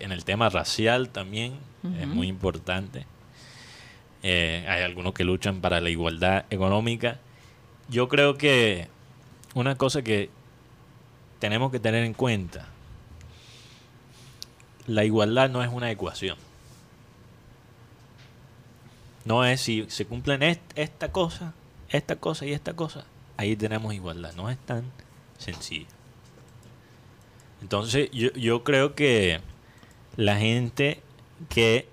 [0.00, 1.54] En el tema racial también
[2.00, 3.06] es muy importante.
[4.22, 7.18] Eh, hay algunos que luchan para la igualdad económica.
[7.88, 8.86] Yo creo que
[9.54, 10.30] una cosa que
[11.40, 12.68] tenemos que tener en cuenta,
[14.86, 16.36] la igualdad no es una ecuación.
[19.24, 21.52] No es si se cumplen est- esta cosa,
[21.88, 23.04] esta cosa y esta cosa,
[23.36, 24.32] ahí tenemos igualdad.
[24.34, 24.84] No es tan
[25.38, 25.86] sencillo.
[27.60, 29.40] Entonces yo, yo creo que
[30.16, 31.00] la gente
[31.48, 31.88] que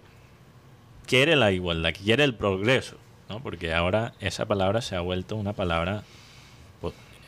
[1.06, 2.97] quiere la igualdad, que quiere el progreso,
[3.30, 3.41] ¿no?
[3.41, 6.04] porque ahora esa palabra se ha vuelto una palabra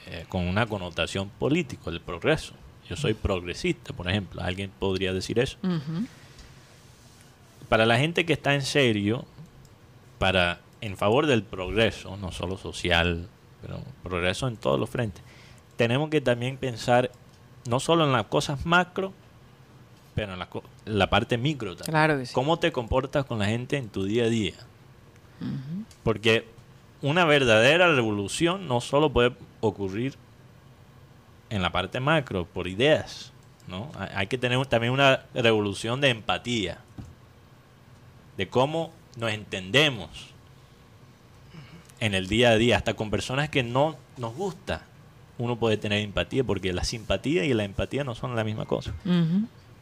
[0.07, 2.53] eh, con una connotación política, el progreso.
[2.89, 4.41] Yo soy progresista, por ejemplo.
[4.41, 5.57] Alguien podría decir eso.
[7.69, 9.23] Para la gente que está en serio,
[10.17, 13.29] para en favor del progreso, no solo social,
[13.61, 15.23] pero progreso en todos los frentes,
[15.77, 17.11] tenemos que también pensar
[17.67, 19.13] no solo en las cosas macro,
[20.15, 20.49] pero en la,
[20.85, 21.91] la parte micro también.
[21.91, 22.33] Claro que sí.
[22.33, 24.55] ¿Cómo te comportas con la gente en tu día a día?
[26.03, 26.47] Porque
[27.01, 30.15] una verdadera revolución no solo puede ocurrir
[31.49, 33.33] en la parte macro, por ideas,
[33.67, 33.91] ¿no?
[34.13, 36.79] Hay que tener también una revolución de empatía,
[38.37, 40.30] de cómo nos entendemos
[42.01, 44.81] en el día a día, hasta con personas que no nos gusta.
[45.37, 48.93] Uno puede tener empatía, porque la simpatía y la empatía no son la misma cosa.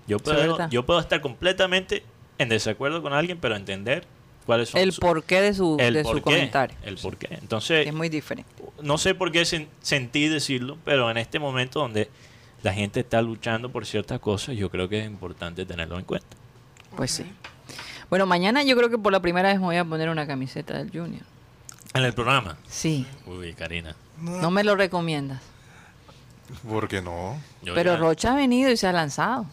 [0.08, 0.70] Yo puedo, verdad.
[0.70, 2.04] yo puedo estar completamente
[2.38, 4.06] en desacuerdo con alguien, pero entender
[4.46, 6.78] cuáles son El su- porqué de su, el de su comentario.
[6.84, 7.28] El por qué.
[7.42, 8.50] Entonces, Es muy diferente.
[8.82, 12.10] no sé por qué sen- sentí decirlo, pero en este momento donde
[12.64, 16.28] la gente está luchando por ciertas cosas, yo creo que es importante tenerlo en cuenta.
[16.96, 17.24] Pues sí.
[18.10, 20.78] Bueno, mañana yo creo que por la primera vez me voy a poner una camiseta
[20.78, 21.22] del Junior.
[21.94, 22.58] En el programa.
[22.68, 23.06] Sí.
[23.26, 23.96] Uy, Karina.
[24.22, 25.42] No me lo recomiendas.
[26.68, 27.40] ¿Por qué no?
[27.62, 29.46] yo Pero ya- Rocha ha venido y se ha lanzado.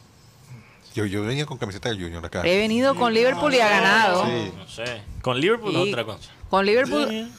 [0.95, 2.43] Yo, yo venía con camiseta del Junior acá.
[2.47, 4.25] He venido con Liverpool y ha ganado.
[4.27, 4.53] Sí.
[4.57, 5.03] No sé.
[5.21, 6.31] Con Liverpool es Y otra cosa.
[6.49, 7.07] Con Liverpool.
[7.09, 7.33] Sí.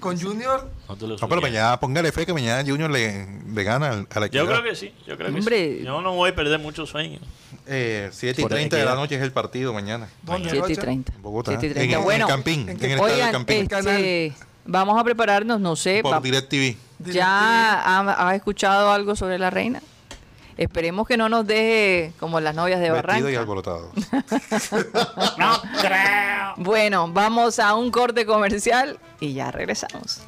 [0.00, 4.20] Con Junior, No pero mañana póngale fe que mañana Junior le, le gana al- a
[4.20, 4.92] la Yo creo que sí.
[5.06, 5.78] Yo creo que Hombre.
[5.78, 5.84] sí.
[5.84, 7.18] Yo no voy a perder mucho sueño.
[7.66, 10.08] Eh, 7 y Por 30 de la noche es el partido mañana.
[10.22, 10.80] ¿dónde, 7 y Rocha?
[10.82, 11.12] 30.
[11.14, 11.50] En Bogotá.
[11.52, 11.92] 7 y En 30.
[11.94, 12.68] el- en bueno, el Campín.
[12.68, 13.68] ¿en el oigan, Campín.
[13.70, 14.32] este,
[14.64, 16.00] vamos a prepararnos, no sé.
[16.02, 16.76] por DirecTV.
[17.12, 19.82] ¿Ya ha, ha escuchado algo sobre la reina?
[20.58, 23.40] Esperemos que no nos deje como las novias de Vestido y Barranca.
[23.40, 23.92] alborotado.
[26.56, 30.22] Bueno, vamos a un corte comercial y ya regresamos.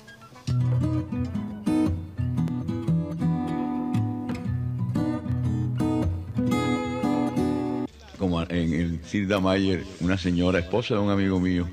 [8.19, 11.67] como en el Cirda Mayer, una señora, esposa de un amigo mío,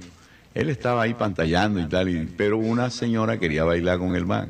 [0.54, 4.50] él estaba ahí pantallando y tal, y- pero una señora quería bailar con el man.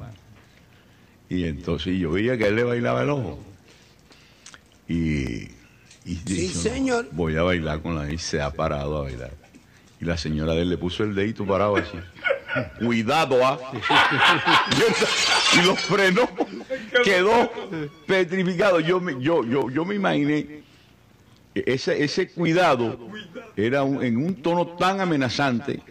[1.28, 3.39] Y entonces yo veía que él le bailaba el ojo.
[4.88, 5.50] Y,
[6.06, 7.10] y dijo, señor.
[7.12, 9.32] voy a bailar con la y se ha parado a bailar.
[10.00, 11.97] Y la señora de él le puso el dedito parado así.
[12.86, 13.60] Cuidado, ah.
[15.54, 16.30] y lo frenó.
[17.04, 17.52] Quedó
[18.06, 18.80] petrificado.
[18.80, 20.62] Yo me, yo, yo, yo me imaginé
[21.54, 22.97] ese, ese cuidado
[23.56, 25.82] era un- en un tono tan amenazante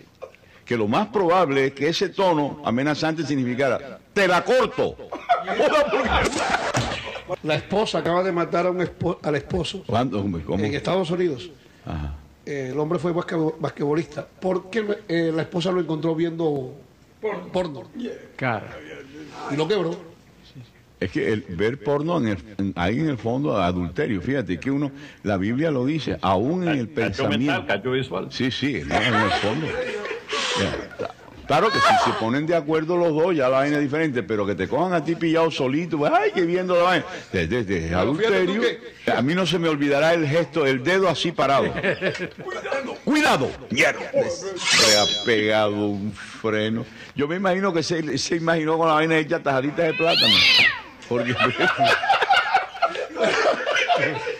[0.65, 4.97] que lo más probable es que ese tono amenazante significara te la corto.
[7.43, 10.25] La esposa acaba de matar a un espo- al esposo ¿Cuándo?
[10.47, 10.63] ¿Cómo?
[10.65, 11.51] en Estados Unidos.
[11.85, 12.15] Ajá.
[12.45, 16.75] Eh, el hombre fue basque- basquetbolista porque eh, la esposa lo encontró viendo
[17.53, 17.85] porno.
[19.53, 19.97] Y lo quebró.
[20.99, 24.71] Es que el ver porno en el, en- ahí en el fondo adulterio, fíjate que
[24.71, 24.91] uno,
[25.25, 27.53] la Biblia lo dice, aún en el pensamiento.
[28.31, 29.67] Sí, sí, en el fondo.
[31.47, 34.45] Claro que si se ponen de acuerdo los dos, ya la vaina es diferente, pero
[34.45, 37.05] que te cojan a ti pillado solito, pues, ay, que viendo la vaina.
[37.33, 38.83] De, de-
[39.13, 41.73] a mí no se me olvidará el gesto, el dedo así parado.
[43.05, 43.49] ¡Cuidado!
[43.71, 44.11] ¡Mierda!
[44.13, 46.85] Le ha pegado un freno.
[47.15, 50.35] Yo me imagino que se, se imaginó con la vaina hecha tajaditas de plátano.
[51.09, 51.35] Porque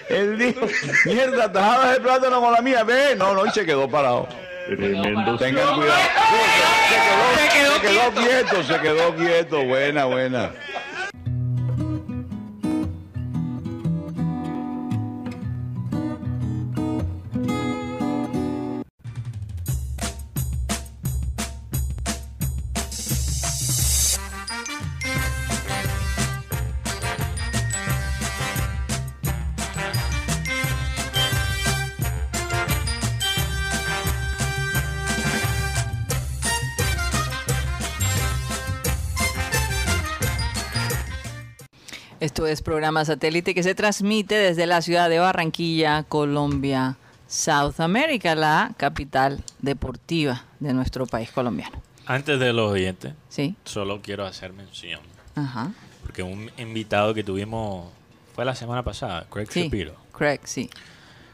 [0.09, 0.67] él dijo,
[1.05, 3.15] mierda, tajadas de plátano con la mía, ve.
[3.17, 4.29] No, no, y se quedó parado.
[4.67, 5.37] Tremendo.
[5.39, 6.01] Tengan cuidado.
[7.37, 9.65] Se, quedó, se quedó quieto, se quedó quieto.
[9.65, 10.51] Buena, buena.
[42.37, 48.35] Esto es programa satélite que se transmite desde la ciudad de Barranquilla, Colombia, South America,
[48.35, 51.81] la capital deportiva de nuestro país colombiano.
[52.05, 53.57] Antes de los oyentes, ¿Sí?
[53.65, 55.01] solo quiero hacer mención.
[55.35, 55.73] Ajá.
[56.03, 57.89] Porque un invitado que tuvimos
[58.35, 59.63] fue la semana pasada, Craig Sí.
[59.63, 59.95] Shapiro.
[60.13, 60.69] Craig, sí.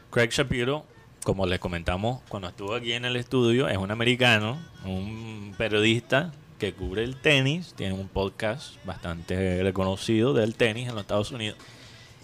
[0.09, 0.85] Craig Shapiro,
[1.25, 6.73] como les comentamos cuando estuvo aquí en el estudio, es un americano, un periodista que
[6.73, 11.57] cubre el tenis, tiene un podcast bastante reconocido del tenis en los Estados Unidos.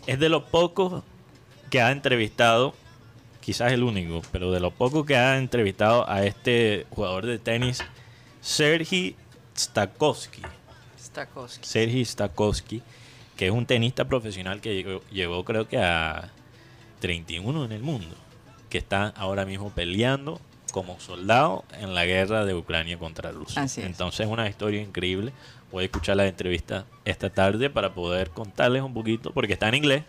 [0.07, 1.03] Es de los pocos
[1.69, 2.73] que ha entrevistado,
[3.41, 7.83] quizás el único, pero de los pocos que ha entrevistado a este jugador de tenis,
[8.41, 9.15] Sergi
[9.57, 10.41] Stakowski.
[10.99, 11.67] Stakowski.
[11.67, 12.81] Sergi Stakowski,
[13.35, 16.31] que es un tenista profesional que llegó, llegó creo que a
[16.99, 18.15] 31 en el mundo,
[18.69, 20.39] que está ahora mismo peleando
[20.71, 23.61] como soldado en la guerra de Ucrania contra Rusia.
[23.63, 23.87] Así es.
[23.87, 25.33] Entonces es una historia increíble.
[25.71, 29.75] Voy a escuchar la entrevista esta tarde para poder contarles un poquito, porque está en
[29.75, 30.03] inglés,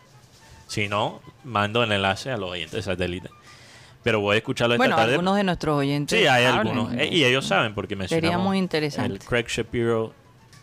[0.66, 3.28] Si no, mando el enlace a los oyentes de satélite.
[4.02, 5.12] Pero voy a escucharlo esta Bueno, tarde.
[5.12, 6.18] algunos de nuestros oyentes.
[6.18, 6.94] Sí, hay algunos.
[6.94, 9.12] Eh, Y ellos saben porque mencionamos Sería muy interesante.
[9.14, 10.14] el Craig Shapiro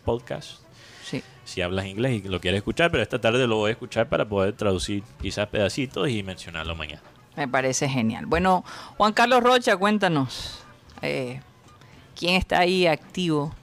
[0.05, 0.61] podcast.
[1.03, 1.21] Sí.
[1.45, 4.27] Si hablas inglés y lo quieres escuchar, pero esta tarde lo voy a escuchar para
[4.27, 7.03] poder traducir quizás pedacitos y mencionarlo mañana.
[7.37, 8.25] Me parece genial.
[8.25, 8.65] Bueno,
[8.97, 10.59] Juan Carlos Rocha, cuéntanos.
[11.01, 11.39] eh,
[12.15, 13.53] ¿Quién está ahí activo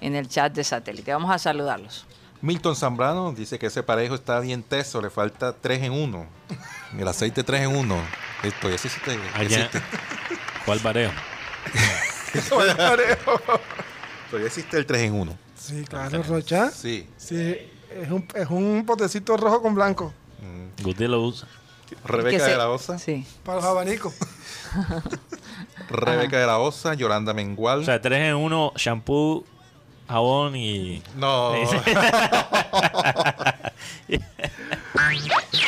[0.00, 1.12] en el chat de satélite?
[1.12, 2.06] Vamos a saludarlos.
[2.40, 6.26] Milton Zambrano dice que ese parejo está bien teso, le falta 3 en 1.
[6.98, 7.96] El aceite 3 en 1.
[8.44, 9.18] Esto ya existe.
[9.34, 9.82] Allá, existe.
[10.64, 11.10] ¿Cuál pareo?
[14.30, 15.38] Todavía existe el 3 en 1.
[15.56, 16.70] Sí, claro, Rocha.
[16.70, 17.08] Sí.
[17.16, 17.56] Sí,
[17.90, 20.12] es un, es un potecito rojo con blanco
[20.82, 21.48] Guti lo usa.
[22.04, 22.98] Rebeca de la Osa.
[22.98, 23.26] Sí.
[23.44, 24.14] para los abanicos.
[25.88, 27.80] Rebeca de la Osa, Yolanda Mengual.
[27.80, 29.44] O sea, tres en uno, shampoo,
[30.08, 31.02] jabón y...
[31.16, 31.52] no.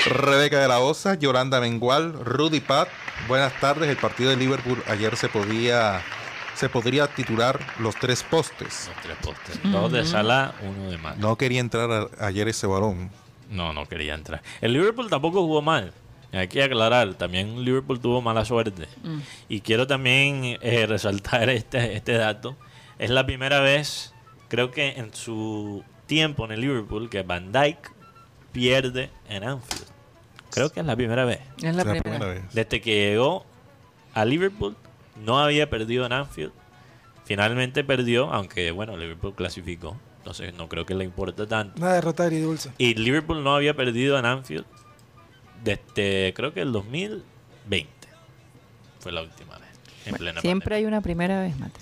[0.06, 2.88] Rebeca de la Osa, Yolanda Mengual, Rudy Pat.
[3.28, 3.88] Buenas tardes.
[3.88, 6.02] El partido de Liverpool ayer se podía
[6.54, 8.88] se podría titular los tres postes.
[8.94, 9.60] Los tres postes.
[9.70, 11.16] Dos de Salah, uno de Mane.
[11.18, 13.10] No quería entrar a- ayer ese balón.
[13.50, 14.42] No, no quería entrar.
[14.60, 15.92] El Liverpool tampoco jugó mal.
[16.32, 18.86] Hay que aclarar, también Liverpool tuvo mala suerte.
[19.48, 22.56] Y quiero también eh, resaltar este, este dato.
[22.98, 24.12] Es la primera vez,
[24.48, 27.90] creo que en su tiempo en el Liverpool, que Van Dijk
[28.52, 29.86] pierde en Anfield.
[30.50, 31.40] Creo que es la primera vez.
[31.58, 32.26] Es la Es la primera.
[32.26, 32.42] vez.
[32.52, 33.44] Desde que llegó
[34.14, 34.76] a Liverpool,
[35.22, 36.52] no había perdido en Anfield.
[37.24, 39.96] Finalmente perdió, aunque bueno, Liverpool clasificó.
[40.18, 41.80] Entonces no creo que le importe tanto.
[41.80, 42.72] Una derrota agridulce.
[42.78, 44.64] Y Liverpool no había perdido en Anfield
[45.64, 47.88] desde creo que el 2020.
[49.00, 49.68] Fue la última vez.
[50.06, 51.80] En plena Siempre hay una primera vez, Mate.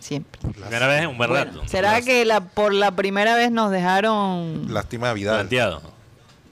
[0.00, 0.40] Siempre.
[0.40, 0.66] pandemia.
[0.68, 1.68] Primera vez en un buen Bueno, rato.
[1.68, 4.72] ¿Será que la, por la primera vez nos dejaron...
[4.72, 5.36] Lástima a Vidal.
[5.36, 5.82] planteado?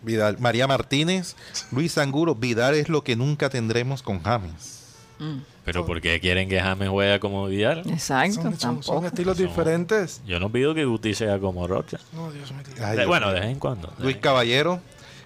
[0.03, 0.37] Vidal.
[0.39, 1.37] María Martínez,
[1.73, 2.35] Luis Anguro.
[2.35, 4.95] Vidal es lo que nunca tendremos con James.
[5.19, 7.81] Mm, Pero porque quieren que James juegue como Vidal.
[7.91, 10.23] exacto, Son, son- estilos Son- diferentes.
[10.27, 11.99] Yo no pido que Guti sea como Rocha.
[12.13, 12.63] No, Dios mío.
[12.79, 13.35] Ay, De- Dios bueno, mío.
[13.35, 13.93] de vez en cuando.
[13.99, 14.81] Luis Caballero,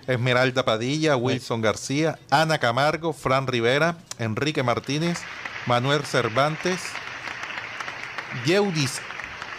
[0.07, 5.19] Esmeralda Padilla, Wilson García, Ana Camargo, Fran Rivera, Enrique Martínez,
[5.67, 6.81] Manuel Cervantes,
[8.47, 9.01] Yeudis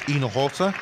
[0.07, 0.73] Hinojosa.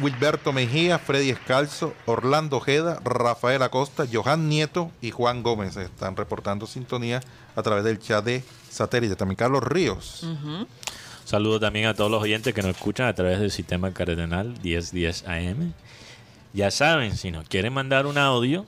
[0.00, 6.66] Wilberto Mejía, Freddy Escalzo, Orlando Ojeda, Rafael Acosta, Johan Nieto y Juan Gómez están reportando
[6.66, 7.20] sintonía
[7.56, 9.16] a través del chat de satélite.
[9.16, 10.22] También Carlos Ríos.
[10.22, 10.66] Ujú.
[11.24, 15.24] Saludo también a todos los oyentes que nos escuchan a través del sistema cardenal 1010
[15.26, 15.72] AM.
[16.52, 18.66] Ya saben, si nos quieren mandar un audio,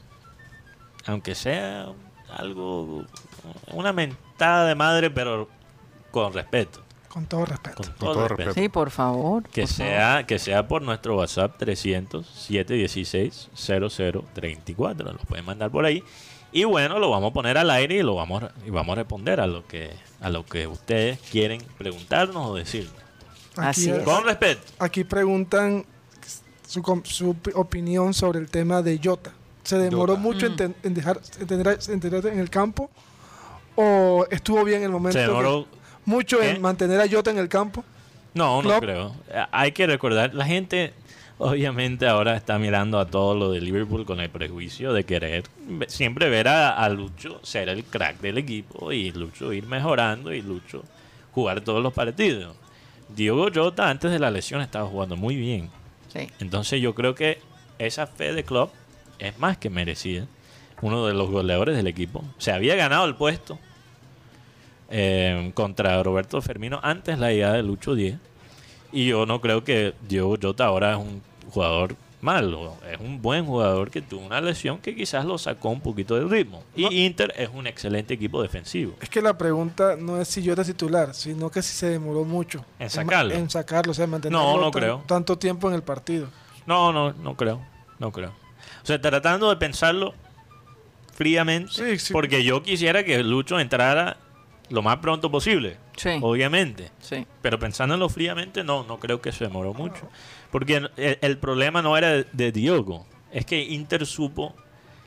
[1.07, 1.89] aunque sea
[2.37, 3.05] algo,
[3.72, 5.49] una mentada de madre, pero
[6.11, 6.80] con respeto.
[7.09, 7.76] Con todo respeto.
[7.76, 8.49] Con todo, todo respeto.
[8.49, 8.61] respeto.
[8.64, 9.43] Sí, por favor.
[9.49, 9.87] Que por favor.
[9.93, 15.12] sea, que sea por nuestro WhatsApp 300 716 0034.
[15.12, 16.03] Lo pueden mandar por ahí.
[16.53, 18.97] Y bueno, lo vamos a poner al aire y lo vamos a- y vamos a
[18.97, 22.95] responder a lo que a lo que ustedes quieren preguntarnos o decirnos.
[23.57, 24.05] Así Aquí, es.
[24.05, 24.62] Con respeto.
[24.78, 25.85] aquí preguntan
[26.75, 29.33] su, com- su op- opinión sobre el tema de Jota.
[29.62, 30.20] ¿Se demoró Jota.
[30.22, 32.91] mucho en, ten- en dejar en tener, en tener en el campo?
[33.77, 35.18] ¿O estuvo bien el momento?
[35.18, 35.66] Se que- demoró
[36.05, 37.85] mucho en mantener a Jota en el campo?
[38.35, 39.14] No, no creo.
[39.31, 40.93] Eh, Hay que recordar, la gente
[41.39, 45.45] obviamente ahora está mirando a todo lo de Liverpool con el prejuicio de querer
[45.89, 50.43] siempre ver a, a Lucho ser el crack del equipo y Lucho ir mejorando y
[50.43, 50.83] Lucho
[51.33, 52.55] jugar todos los partidos.
[53.09, 55.70] Diogo Jota antes de la lesión estaba jugando muy bien.
[56.41, 57.39] Entonces yo creo que
[57.79, 58.73] esa fe de Klopp
[59.19, 60.27] es más que merecida.
[60.83, 62.25] Uno de los goleadores del equipo.
[62.39, 63.59] Se había ganado el puesto
[64.91, 68.17] eh, contra Roberto Fermino antes la llegada de Lucho 10.
[68.93, 72.77] Y yo no creo que Diogo Jota ahora es un jugador malo.
[72.91, 76.29] Es un buen jugador que tuvo una lesión que quizás lo sacó un poquito del
[76.29, 76.64] ritmo.
[76.75, 77.05] Y.
[77.05, 78.95] Inter es un excelente equipo defensivo.
[79.01, 82.25] Es que la pregunta no es si Jota es titular, sino que si se demoró
[82.25, 82.64] mucho.
[82.79, 83.35] En sacarlo.
[83.35, 85.05] En sacarlo, o sea, mantenerlo No, no creo.
[85.07, 86.29] tanto tiempo en el partido.
[86.66, 87.61] No, no, no creo.
[87.99, 88.31] No creo.
[88.83, 90.14] O sea, tratando de pensarlo
[91.12, 92.12] fríamente, Sí, sí.
[92.12, 94.16] porque yo quisiera que Lucho entrara
[94.71, 96.11] lo más pronto posible, Sí.
[96.23, 96.91] obviamente.
[97.01, 97.27] Sí.
[97.43, 100.09] Pero pensándolo fríamente, no, no creo que se demoró mucho.
[100.51, 100.91] Porque el,
[101.21, 104.55] el problema no era de, de Diogo, es que Inter supo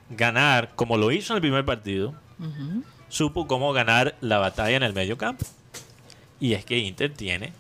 [0.10, 2.14] ganar, como lo hizo en el primer partido,
[3.10, 5.46] supo cómo ganar la batalla en el medio campo.
[6.40, 7.52] Y es que Inter tiene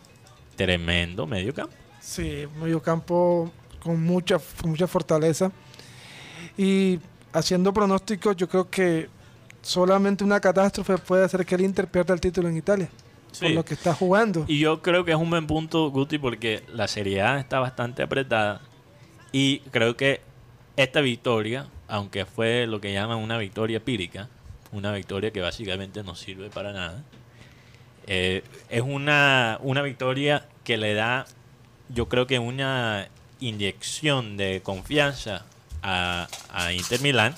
[0.55, 1.73] tremendo medio campo.
[1.99, 5.51] Sí, medio campo con mucha, con mucha fortaleza.
[6.57, 6.99] Y
[7.33, 9.09] haciendo pronósticos, yo creo que
[9.61, 12.89] solamente una catástrofe puede hacer que el Inter pierda el título en Italia.
[13.27, 13.53] Por Sí.
[13.53, 14.45] lo que está jugando.
[14.47, 18.01] Y yo creo que es un buen punto, Guti, porque la Serie A está bastante
[18.01, 18.61] apretada
[19.31, 20.21] y creo que
[20.75, 24.29] esta victoria, aunque fue lo que llaman una victoria pírica,
[24.71, 27.03] una victoria que básicamente no sirve para nada,
[28.07, 31.25] eh, es una, una victoria que le da,
[31.89, 35.45] yo creo que una inyección de confianza
[35.83, 37.35] a, a Inter Milán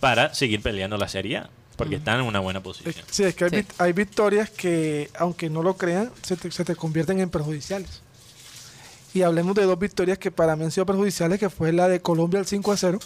[0.00, 2.94] para seguir peleando la Serie A, porque están en una buena posición.
[3.10, 3.56] Sí, es que hay, Sí.
[3.56, 8.02] vic- hay victorias que, aunque no lo crean, se te, se te convierten en perjudiciales.
[9.12, 12.00] Y hablemos de dos victorias que para mí han sido perjudiciales, que fue la de
[12.00, 12.98] Colombia al 5 a 0,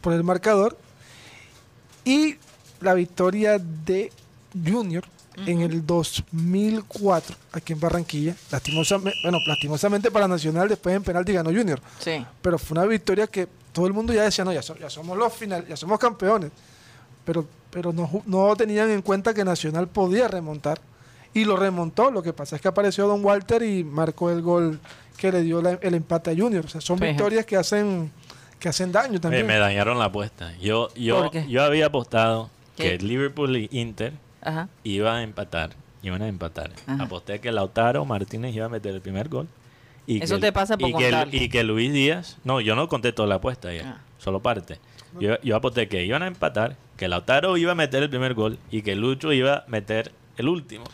[0.00, 0.76] por el marcador,
[2.04, 2.36] y
[2.80, 4.12] la victoria de
[4.66, 5.04] Junior
[5.46, 8.34] en el 2004, aquí en Barranquilla.
[8.50, 12.24] Lastimosamente, bueno, lastimosamente para Nacional, después en penalti ganó Junior Sí.
[12.40, 15.18] pero fue una victoria que todo el mundo ya decía, no, ya, so- ya somos
[15.18, 16.50] los final, ya somos campeones.
[17.26, 20.80] Pero, pero no, no tenían en cuenta que Nacional podía remontar.
[21.34, 22.10] Y lo remontó.
[22.10, 24.80] Lo que pasa es que apareció Don Walter y marcó el gol
[25.18, 26.64] que le dio la- el empate a Junior.
[26.64, 27.12] O sea, son Fíjate.
[27.12, 28.10] victorias que hacen
[28.58, 29.46] que hacen daño también.
[29.46, 30.56] me dañaron la apuesta.
[30.58, 32.96] Yo, yo, yo había apostado ¿Qué?
[32.96, 34.70] que Liverpool y Inter Ajá.
[34.82, 35.72] iba a empatar.
[36.02, 36.70] Iban a empatar.
[36.86, 37.02] Ajá.
[37.04, 39.46] Aposté que Lautaro Martínez iba a meter el primer gol.
[40.06, 42.38] Y Eso que- te pasa por y que, y que Luis Díaz.
[42.44, 43.96] No, yo no conté toda la apuesta ya.
[43.98, 44.00] Ah.
[44.18, 44.78] Solo parte.
[45.20, 48.58] Yo, yo aposté que iban a empatar, que Lautaro iba a meter el primer gol
[48.70, 50.84] y que Lucho iba a meter el último.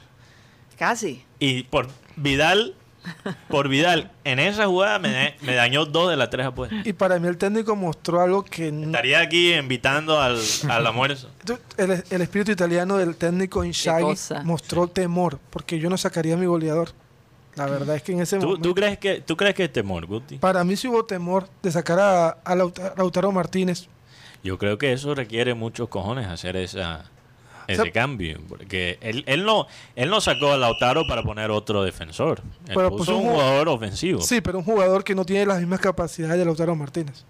[0.79, 1.25] Casi.
[1.39, 2.75] Y por Vidal,
[3.49, 6.87] por Vidal, en esa jugada me, me dañó dos de las tres apuestas.
[6.87, 10.39] Y para mí el técnico mostró algo que no- Estaría aquí invitando al,
[10.69, 11.31] al almuerzo.
[11.77, 16.47] El, el espíritu italiano del técnico Inzaghi mostró temor, porque yo no sacaría a mi
[16.47, 16.91] goleador.
[17.55, 18.69] La verdad es que en ese ¿Tú, momento...
[18.69, 20.39] tú crees que, ¿Tú crees que es temor, Guti?
[20.39, 23.89] Para mí sí hubo temor de sacar a, a Lauta- Lautaro Martínez.
[24.43, 27.05] Yo creo que eso requiere muchos cojones hacer esa,
[27.69, 28.41] ese O sea, cambio.
[28.49, 32.41] Porque él, él, no, él no sacó a Lautaro para poner otro defensor.
[32.69, 34.21] Él Pero puso puso un un ju- jugador ofensivo.
[34.23, 37.25] Sí, pero un jugador que no tiene las mismas capacidades de Lautaro Martínez.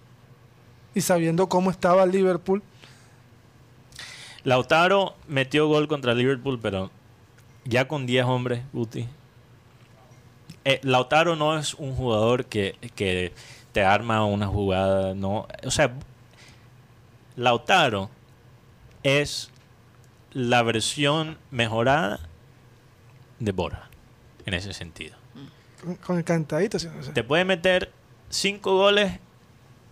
[0.95, 2.63] Y sabiendo cómo estaba el Liverpool,
[4.43, 6.91] Lautaro metió gol contra Liverpool, pero
[7.65, 9.07] ya con 10 hombres, Guti.
[10.65, 13.33] Eh, Lautaro no es un jugador que, que
[13.71, 15.13] te arma una jugada.
[15.13, 15.91] No, o sea,
[17.35, 18.09] Lautaro
[19.03, 19.49] es
[20.31, 22.19] la versión mejorada
[23.39, 23.89] de Borja,
[24.45, 25.15] en ese sentido.
[25.83, 26.79] con, con el cantadito.
[26.79, 26.87] ¿sí?
[26.87, 27.91] O sea, Te puede meter
[28.29, 29.19] 5 goles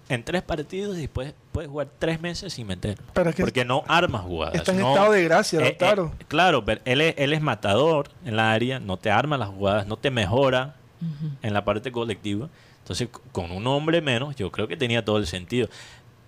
[0.09, 2.97] en tres partidos y después puedes jugar tres meses sin meter.
[3.13, 4.55] Pero es que porque no arma jugadas.
[4.55, 5.95] está en no- estado de gracia, eh, eh,
[6.27, 9.87] claro, pero él es, él es matador en la área, no te arma las jugadas,
[9.87, 10.75] no te mejora
[11.41, 12.47] en la parte colectiva.
[12.79, 15.67] Entonces, con un hombre menos, yo creo que tenía todo el sentido.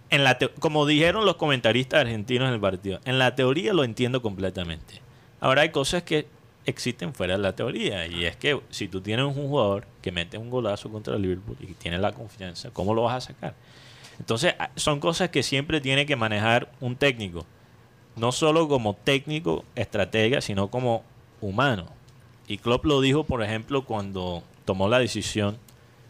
[0.09, 4.21] En la como dijeron los comentaristas argentinos en el partido, en la teoría lo entiendo
[4.21, 5.01] completamente.
[5.41, 6.27] Ahora hay cosas que
[6.65, 10.37] existen fuera de la teoría y es que si tú tienes un jugador que mete
[10.37, 13.53] un golazo contra Liverpool y tiene la confianza, ¿cómo lo vas a sacar?
[14.19, 17.45] Entonces, a- son cosas que siempre tiene que manejar un técnico
[18.15, 21.03] no solo como técnico, estratega, sino como
[21.41, 21.87] humano.
[22.47, 25.57] Y Klopp lo dijo, por ejemplo, cuando tomó la decisión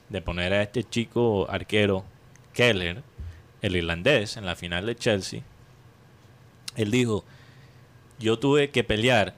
[0.10, 2.04] de poner a este chico arquero
[2.54, 3.02] Keller,
[3.62, 5.44] el irlandés, en la final de Chelsea.
[6.76, 7.24] Él dijo,
[8.20, 9.34] yo tuve que pelear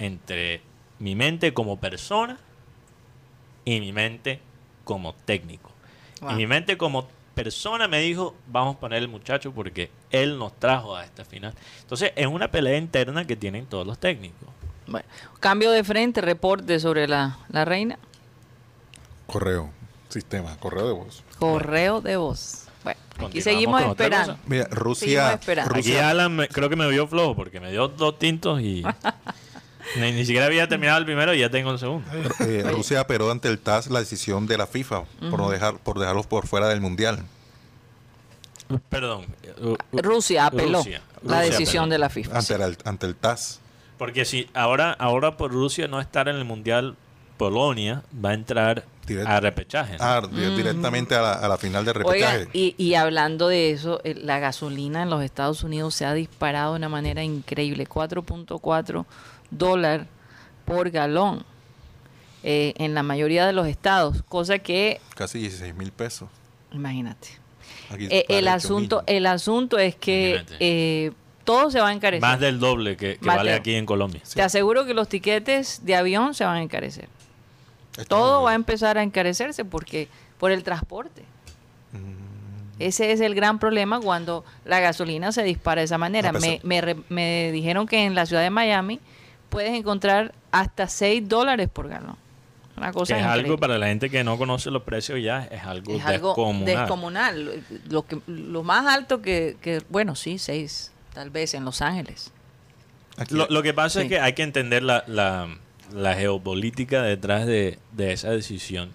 [0.00, 0.60] entre
[0.98, 2.38] mi mente como persona
[3.64, 4.40] y mi mente
[4.84, 5.70] como técnico.
[6.20, 6.32] Wow.
[6.32, 10.58] Y mi mente como persona me dijo, vamos a poner el muchacho porque él nos
[10.58, 11.54] trajo a esta final.
[11.80, 14.48] Entonces, es una pelea interna que tienen todos los técnicos.
[14.86, 15.06] Bueno,
[15.38, 17.98] cambio de frente, reporte sobre la, la reina.
[19.26, 19.70] Correo,
[20.08, 21.22] sistema, correo de voz.
[21.38, 22.66] Correo de voz.
[22.82, 22.98] Bueno,
[23.28, 24.36] aquí seguimos esperando.
[24.46, 25.32] Mira, Seguimos Rusia.
[25.32, 28.82] Aquí Rusia, Alan me- creo que me vio flojo porque me dio dos tintos y
[29.96, 32.06] ni, ni siquiera había terminado el primero y ya tengo el segundo.
[32.40, 35.98] eh, Rusia apeló ante el TAS la decisión de la FIFA por no dejar por
[35.98, 37.24] dejarlos por fuera del mundial.
[38.88, 39.26] Perdón.
[39.92, 41.02] Rusia apeló Rusia.
[41.22, 41.92] la Rusia decisión apeló.
[41.92, 42.38] de la FIFA.
[42.38, 42.62] Ante, sí.
[42.62, 43.60] el, ante el TAS.
[43.98, 46.96] Porque si ahora, ahora por Rusia no estar en el mundial,
[47.36, 49.92] Polonia va a entrar Direct- a repechaje.
[49.98, 50.04] ¿no?
[50.04, 52.38] Ah, di- directamente a la, a la final de repechaje.
[52.38, 56.14] Oiga, y, y hablando de eso, eh, la gasolina en los Estados Unidos se ha
[56.14, 59.04] disparado de una manera increíble, 4.4
[59.50, 60.06] dólares
[60.64, 61.44] por galón
[62.42, 66.28] eh, en la mayoría de los estados, cosa que, Casi 16 mil pesos.
[66.72, 67.28] imagínate.
[67.98, 68.48] Eh, el 8.000.
[68.48, 71.10] asunto, el asunto es que eh,
[71.44, 72.22] todo se va a encarecer.
[72.22, 74.22] Más del doble que, vale aquí en Colombia.
[74.32, 77.08] Te aseguro que los tiquetes de avión se van a encarecer.
[77.92, 81.22] Está Todo va a empezar a encarecerse porque por el transporte.
[81.92, 82.78] Mm.
[82.78, 86.32] Ese es el gran problema cuando la gasolina se dispara de esa manera.
[86.32, 89.00] Me, me me dijeron que en la ciudad de Miami
[89.50, 92.16] puedes encontrar hasta 6 dólares por galón.
[92.76, 95.62] Una cosa que es algo para la gente que no conoce los precios ya, es
[95.64, 96.64] algo es algo descomunal.
[96.64, 97.62] descomunal.
[97.90, 102.32] Lo, que, lo más alto que, que, bueno, sí, seis, tal vez en Los Ángeles.
[103.28, 104.06] Lo, lo que pasa Sí.
[104.06, 105.48] es que hay que entender la, la,
[105.92, 108.88] la geopolítica detrás de, de esa decisión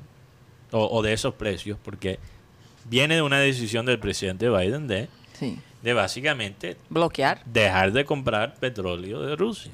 [0.72, 2.18] o, o de esos precios, porque
[2.86, 5.60] viene de una decisión del presidente Biden de, Sí.
[5.84, 7.44] de básicamente Bloquear.
[7.46, 9.74] dejar de comprar petróleo de Rusia.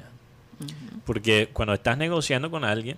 [1.06, 2.98] Porque cuando estás negociando con alguien,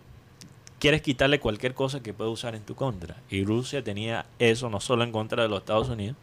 [0.80, 3.16] quieres quitarle cualquier cosa que pueda usar en tu contra.
[3.30, 6.18] Y Rusia tenía eso no solo en contra de los Estados Unidos,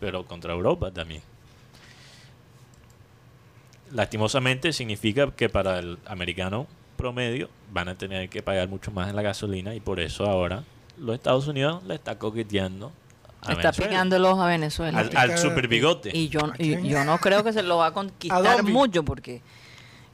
[0.00, 1.22] pero contra Europa también.
[3.92, 6.66] Lastimosamente significa que para el americano
[6.96, 10.64] promedio van a tener que pagar mucho más en la gasolina y por eso ahora
[10.98, 12.92] los Estados Unidos le está coqueteando
[13.42, 13.90] a Está Venezuela.
[13.90, 14.98] picándolos a Venezuela.
[15.00, 16.16] al, al super bigote.
[16.16, 19.42] Y yo, y yo no creo que se lo va a conquistar mucho porque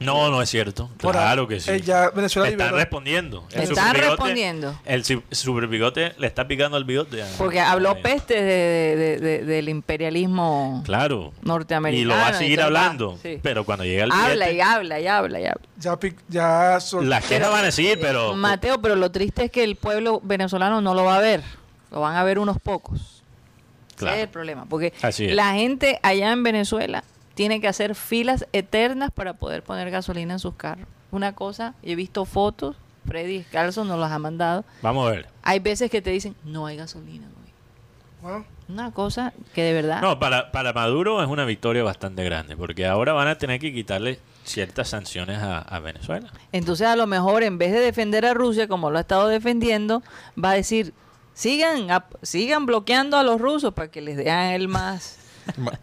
[0.01, 0.89] No, no es cierto.
[0.97, 1.71] Por Claro que sí.
[1.71, 2.77] eh, ya Venezuela Están liberó.
[2.77, 3.47] respondiendo.
[3.51, 4.79] El Están superbigote- respondiendo.
[4.85, 7.23] El su- superbigote le está picando al bigote.
[7.37, 11.33] porque habló peste de- de- de- del imperialismo Claro.
[11.41, 12.01] norteamericano.
[12.01, 13.17] Y lo va a seguir hablando.
[13.21, 13.39] sí.
[13.41, 15.61] Pero cuando llega el Habla billete, y habla y habla y habla.
[15.77, 18.35] Ya, pic- ya sol- las quejas van a seguir, pero...
[18.35, 21.41] Mateo, pero lo triste es que el pueblo venezolano no lo va a ver.
[21.91, 23.21] Lo van a ver unos pocos.
[23.95, 24.13] Claro.
[24.15, 24.65] Ese es el problema.
[24.67, 25.35] Porque Así es.
[25.35, 30.39] la gente allá en Venezuela tiene que hacer filas eternas para poder poner gasolina en
[30.39, 30.87] sus carros.
[31.11, 32.75] Una cosa, he visto fotos,
[33.05, 34.63] Freddy Carlson nos las ha mandado.
[34.81, 35.27] Vamos a ver.
[35.43, 37.51] Hay veces que te dicen, no hay gasolina hoy.
[38.21, 38.45] Wow.
[38.69, 40.01] Una cosa que de verdad...
[40.01, 43.73] No, para, para Maduro es una victoria bastante grande, porque ahora van a tener que
[43.73, 46.31] quitarle ciertas sanciones a, a Venezuela.
[46.51, 50.03] Entonces a lo mejor en vez de defender a Rusia como lo ha estado defendiendo,
[50.41, 50.93] va a decir,
[51.33, 55.17] sigan, ap- sigan bloqueando a los rusos para que les den a él más,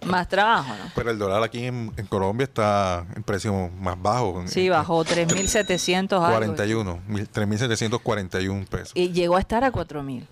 [0.07, 0.91] más trabajo, ¿no?
[0.95, 4.45] Pero el dólar aquí en, en Colombia está en precio más bajo.
[4.47, 6.27] Sí, en bajó 3.700 algo.
[6.37, 8.93] 41, mil- 3.741 pesos.
[8.95, 10.25] Y llegó a estar a 4.000.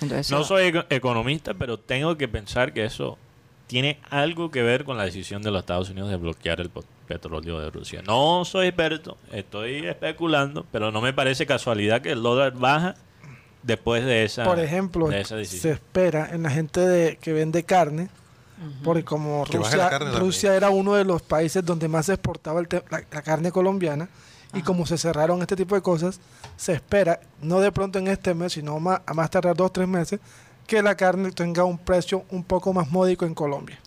[0.00, 3.18] Entonces, No soy eco- economista, pero tengo que pensar que eso
[3.66, 6.70] tiene algo que ver con la decisión de los Estados Unidos de bloquear el
[7.08, 8.02] petróleo de Rusia.
[8.06, 12.94] No soy experto, estoy especulando, pero no me parece casualidad que el dólar baja
[13.62, 17.64] después de esa, Por ejemplo, de esa se espera en la gente de, que vende
[17.64, 18.08] carne,
[18.82, 19.98] porque como Rusia.
[19.98, 23.52] Rusia era uno de los países donde más se exportaba el te- la, la carne
[23.52, 24.08] colombiana,
[24.54, 26.18] y como se cerraron este tipo de cosas,
[26.56, 29.72] se espera, no de pronto en este mes, sino más, a más tardar dos o
[29.72, 30.20] tres meses,
[30.66, 33.78] que la carne tenga un precio un poco más módico en Colombia.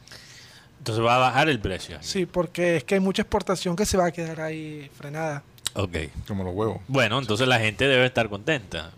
[0.78, 1.98] Entonces va a bajar el precio.
[2.02, 5.44] Sí, porque es que hay mucha exportación que se va a quedar ahí frenada.
[5.74, 5.98] Ok.
[6.28, 6.78] Como los huevos.
[6.88, 8.92] Bueno, entonces la gente debe estar contenta.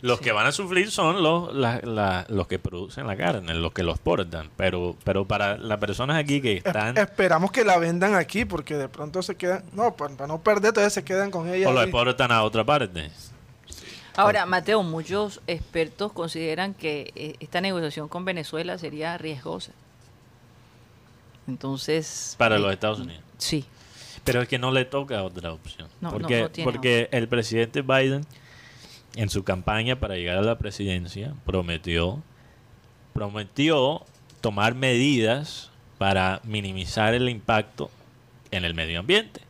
[0.00, 3.72] Los que van a sufrir son los, la- la- los que producen la carne, los
[3.72, 4.48] que los portan.
[4.56, 8.74] Pero, pero para las personas aquí que Es- están esperamos que la vendan aquí, porque
[8.76, 11.68] de pronto se quedan, no, para, para no perder, entonces se quedan con ella.
[11.68, 11.84] o ahí.
[11.84, 13.10] exportan a otra parte.
[14.16, 19.70] Ahora, Mateo, muchos expertos consideran que eh, esta negociación con Venezuela sería riesgosa.
[21.46, 22.34] Entonces...
[22.38, 23.22] Para eh, los Estados Unidos.
[23.38, 23.64] Sí.
[24.24, 25.88] Pero es que no le toca otra opción.
[26.00, 28.26] No, no, porque no tiene porque el presidente Biden,
[29.14, 32.22] en su campaña para llegar a la presidencia, prometió,
[33.12, 34.04] prometió
[34.40, 37.90] tomar medidas para minimizar el impacto
[38.50, 39.40] en el medio ambiente.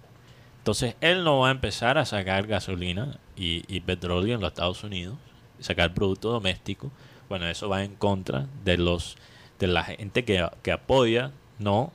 [0.58, 5.16] Entonces, él no va a empezar a sacar gasolina y, petróleo en los Estados Unidos,
[5.60, 6.90] sacar producto doméstico.
[7.28, 9.16] Bueno, eso va en contra de los
[9.58, 11.92] de la gente que, que apoya, no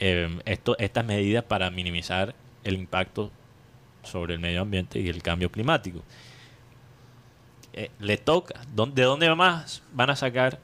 [0.00, 3.30] eh, esto, estas medidas para minimizar el impacto
[4.02, 6.02] sobre el medio ambiente y el cambio climático.
[7.74, 8.60] Eh, le toca.
[8.74, 10.58] ¿Dó- ¿De dónde más van a sacar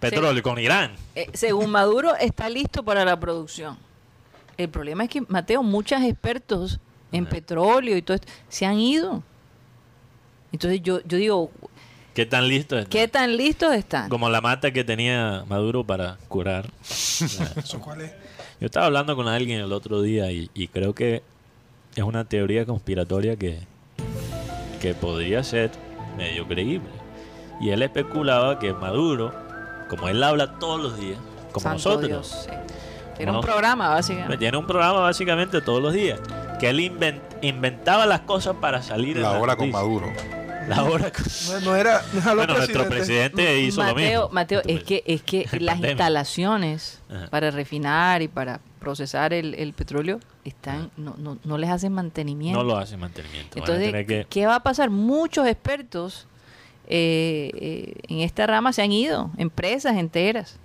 [0.00, 0.42] petróleo?
[0.42, 0.92] Con Irán.
[1.14, 3.78] Eh, según Maduro, está listo para la producción.
[4.56, 6.78] El problema es que, Mateo, muchos expertos
[7.10, 9.22] en petróleo y todo esto se han ido.
[10.52, 11.50] Entonces yo, yo digo,
[12.14, 12.90] ¿Qué tan listo está?
[12.90, 14.10] ¿qué tan listos están?
[14.10, 16.70] Como la mata que tenía Maduro para curar.
[16.82, 18.12] ¿Eso cuál es?
[18.60, 21.22] Yo estaba hablando con alguien el otro día y, y creo que
[21.96, 23.60] es una teoría conspiratoria que,
[24.82, 25.70] que podría ser
[26.18, 26.90] medio creíble.
[27.60, 29.32] Y él especulaba que Maduro,
[29.88, 31.18] como él habla todos los días,
[31.52, 32.50] como Santo nosotros, Dios, sí.
[33.16, 34.36] Tiene un programa, básicamente.
[34.38, 36.18] tiene un programa básicamente todos los días,
[36.58, 39.70] que él inven- inventaba las cosas para salir La las hora con.
[39.70, 40.06] Maduro.
[40.68, 41.12] La hora.
[41.50, 44.34] No, no era, no lo Bueno, nuestro presidente hizo lo Mateo, mismo.
[44.34, 45.90] Mateo, es que, es que las pandemia.
[45.90, 47.28] instalaciones Ajá.
[47.30, 52.58] para refinar y para procesar el, el petróleo están no, no, no les hacen mantenimiento.
[52.58, 53.58] No lo hace mantenimiento.
[53.58, 54.90] Entonces, que- ¿qué va a pasar?
[54.90, 56.26] Muchos expertos
[56.88, 60.58] eh, eh, en esta rama se han ido, empresas enteras.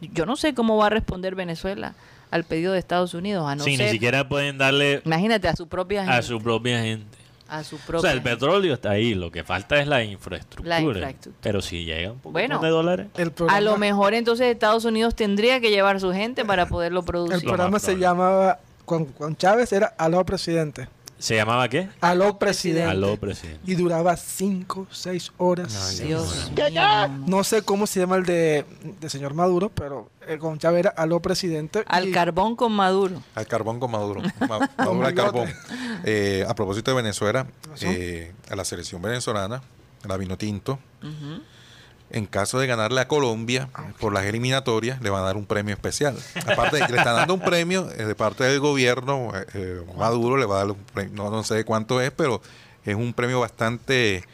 [0.00, 1.94] Yo no sé cómo va a responder Venezuela
[2.30, 5.56] al pedido de Estados Unidos, a no Sí, ni ser- siquiera pueden darle Imagínate a
[5.56, 6.16] su propia gente.
[6.16, 7.18] a su propia gente.
[7.50, 10.68] A su O propia sea, el petróleo está ahí, lo que falta es la infraestructura.
[10.78, 11.36] La infraestructura.
[11.42, 14.84] Pero si llega un poco Bueno, de dólares, El programa, A lo mejor entonces Estados
[14.84, 17.42] Unidos tendría que llevar su gente para poderlo el producir.
[17.42, 20.88] programa más se llamaba, con, con Chávez era Aló Presidente.
[21.20, 21.88] ¿Se llamaba qué?
[22.00, 22.90] Aló Presidente.
[22.90, 23.60] Aló, presidente.
[23.70, 25.90] Y duraba 5, 6 horas.
[26.00, 27.08] Ay, Dios mío.
[27.26, 28.64] No sé cómo se llama el de,
[29.00, 31.84] de señor Maduro, pero el con Chávez era Aló Presidente.
[31.86, 33.22] Al y- carbón con Maduro.
[33.34, 34.22] Al carbón con Maduro.
[34.48, 35.48] Ma- Maduro al carbón.
[36.04, 37.46] Eh, a propósito de Venezuela,
[37.82, 39.62] eh, a la selección venezolana,
[40.08, 40.78] la vino tinto,
[42.10, 45.74] en caso de ganarle a Colombia por las eliminatorias, le van a dar un premio
[45.74, 46.16] especial.
[46.46, 49.80] Aparte de que le están dando un premio eh, de parte del gobierno, eh, eh,
[49.96, 52.42] Maduro le va a dar un premio, no, no sé cuánto es, pero
[52.84, 54.24] es un premio bastante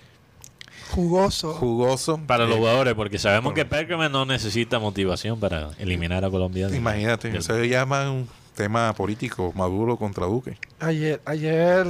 [0.93, 1.53] Jugoso.
[1.55, 2.20] jugoso.
[2.27, 6.68] Para los Eh, jugadores, porque sabemos que Perkman no necesita motivación para eliminar a Colombia.
[6.74, 10.59] Imagínate, eso se llama un tema político, Maduro contra Duque.
[10.81, 11.87] Ayer, ayer,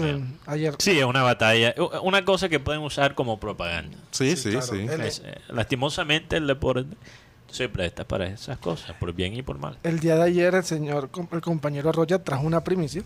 [0.47, 0.75] ayer.
[0.79, 3.97] Sí, es una batalla, una cosa que pueden usar como propaganda.
[4.11, 4.67] Sí, Sí, sí, claro.
[4.67, 4.87] sí.
[4.91, 6.87] El- Es, eh, lastimosamente el deporte
[7.51, 9.79] se presta para esas cosas, por bien y por mal.
[9.85, 13.03] El día de ayer el señor, el compañero Roger trajo una primicia,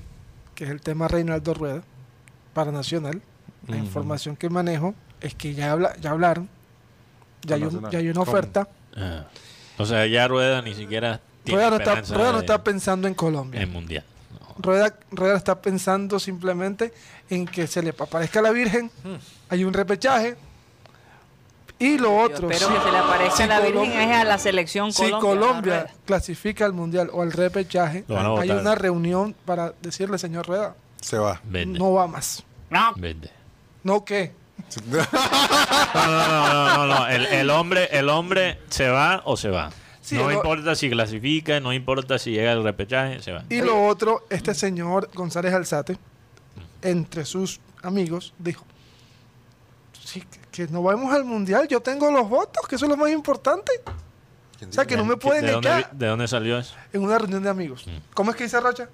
[0.55, 1.83] que es el tema Reinaldo Rueda,
[2.55, 3.21] para Nacional.
[3.69, 6.49] La información que manejo es que ya, habla, ya hablaron,
[7.43, 8.69] ya hay, un- ya hay una oferta.
[8.97, 9.27] Ah.
[9.79, 13.61] O sea, ya Rueda ni siquiera Rueda no, está, Rueda no pensando en Colombia.
[13.63, 14.05] en mundial.
[14.41, 14.55] No.
[14.59, 16.93] Rueda, Rueda está pensando simplemente
[17.31, 18.91] en que se le aparezca la Virgen,
[19.49, 20.37] hay un repechaje.
[21.79, 24.17] Y lo Yo otro, espero si- que se le aparezca si la Virgen Colombia- es
[24.21, 25.21] a la selección si Colombia.
[25.21, 25.95] Colombia a Rueda.
[26.05, 31.17] clasifica al mundial o al repechaje, a hay una reunión para decirle, señor Rueda, Se
[31.17, 31.41] va.
[31.45, 31.79] Vende.
[31.79, 32.45] no va más.
[32.97, 33.31] Vende.
[33.83, 34.33] ¿No qué?
[35.95, 37.07] No, no, no, no, no, no.
[37.09, 39.71] El, el hombre, el hombre se va o se va.
[40.11, 43.45] Sí, no importa si clasifica, no importa si llega el repechaje, se va.
[43.49, 45.97] Y lo otro, este señor González Alzate,
[46.83, 48.65] entre sus amigos, dijo,
[50.05, 52.97] sí, que, que no vamos al mundial, yo tengo los votos, que eso es lo
[52.97, 53.71] más importante.
[54.69, 56.75] O sea, que no me pueden ¿De dónde, ¿De dónde salió eso?
[56.93, 57.87] en una reunión de amigos.
[58.13, 58.89] ¿Cómo es que dice Rocha?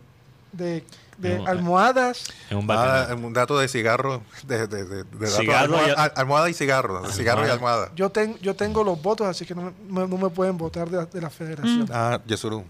[0.53, 0.85] De,
[1.19, 2.25] de almohadas.
[2.51, 6.13] En un Ah, un dato de cigarro, de, de, de- de dato y- almohada, al-
[6.17, 7.91] almohada y cigarro, de cigarro y almohada.
[7.97, 10.97] Yo, ten- yo tengo los votos, así que no me, no me pueden votar de,
[10.99, 11.89] la- de la federación.
[11.93, 12.65] Ah, Yesurún.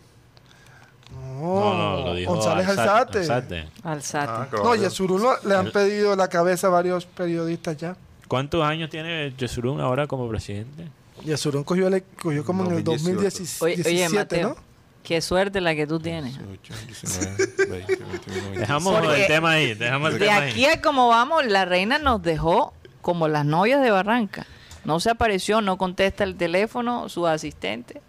[1.12, 3.18] No, No, no, lo dijo González Alzate- Alzate.
[3.18, 3.68] Alzate.
[3.84, 4.32] Alzate.
[4.32, 4.74] Ah, No.
[4.74, 7.96] Yesurún lo- le han pedido la cabeza a varios periodistas ya.
[8.28, 10.88] ¿Cuántos años tiene Yesurún ahora como presidente?
[11.24, 11.88] Yesurún cogió,
[12.20, 13.54] cogió como en el 2018.
[13.64, 14.56] 2017, Oye, oye, Mateo, ¿no?
[15.06, 16.36] Qué suerte la que tú tienes.
[16.36, 18.56] 18, 19, 20, 21, 22.
[18.58, 20.72] Dejamos Porque el tema ahí, dejamos el De tema aquí ahí.
[20.74, 24.46] a como vamos, la reina nos dejó como las novias de Barranca.
[24.84, 28.02] No se apareció, no contesta el teléfono, su asistente.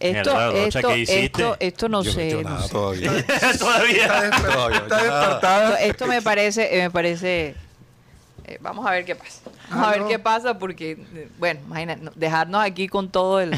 [0.00, 2.30] Esto, Mierda, esto, esto, esto no Yo- sé.
[2.30, 2.70] yo no nada sé.
[2.72, 3.12] todavía.
[3.58, 4.30] Todavía.
[4.42, 5.80] Todavía, Está despertada.
[5.82, 7.54] Esto me parece, eh, me parece.
[8.44, 9.40] eh, vamos a ver qué pasa.
[9.70, 10.08] Vamos a Ah, ver no.
[10.08, 13.52] qué pasa porque, eh, bueno, imagínate, no, dejarnos aquí con todo el,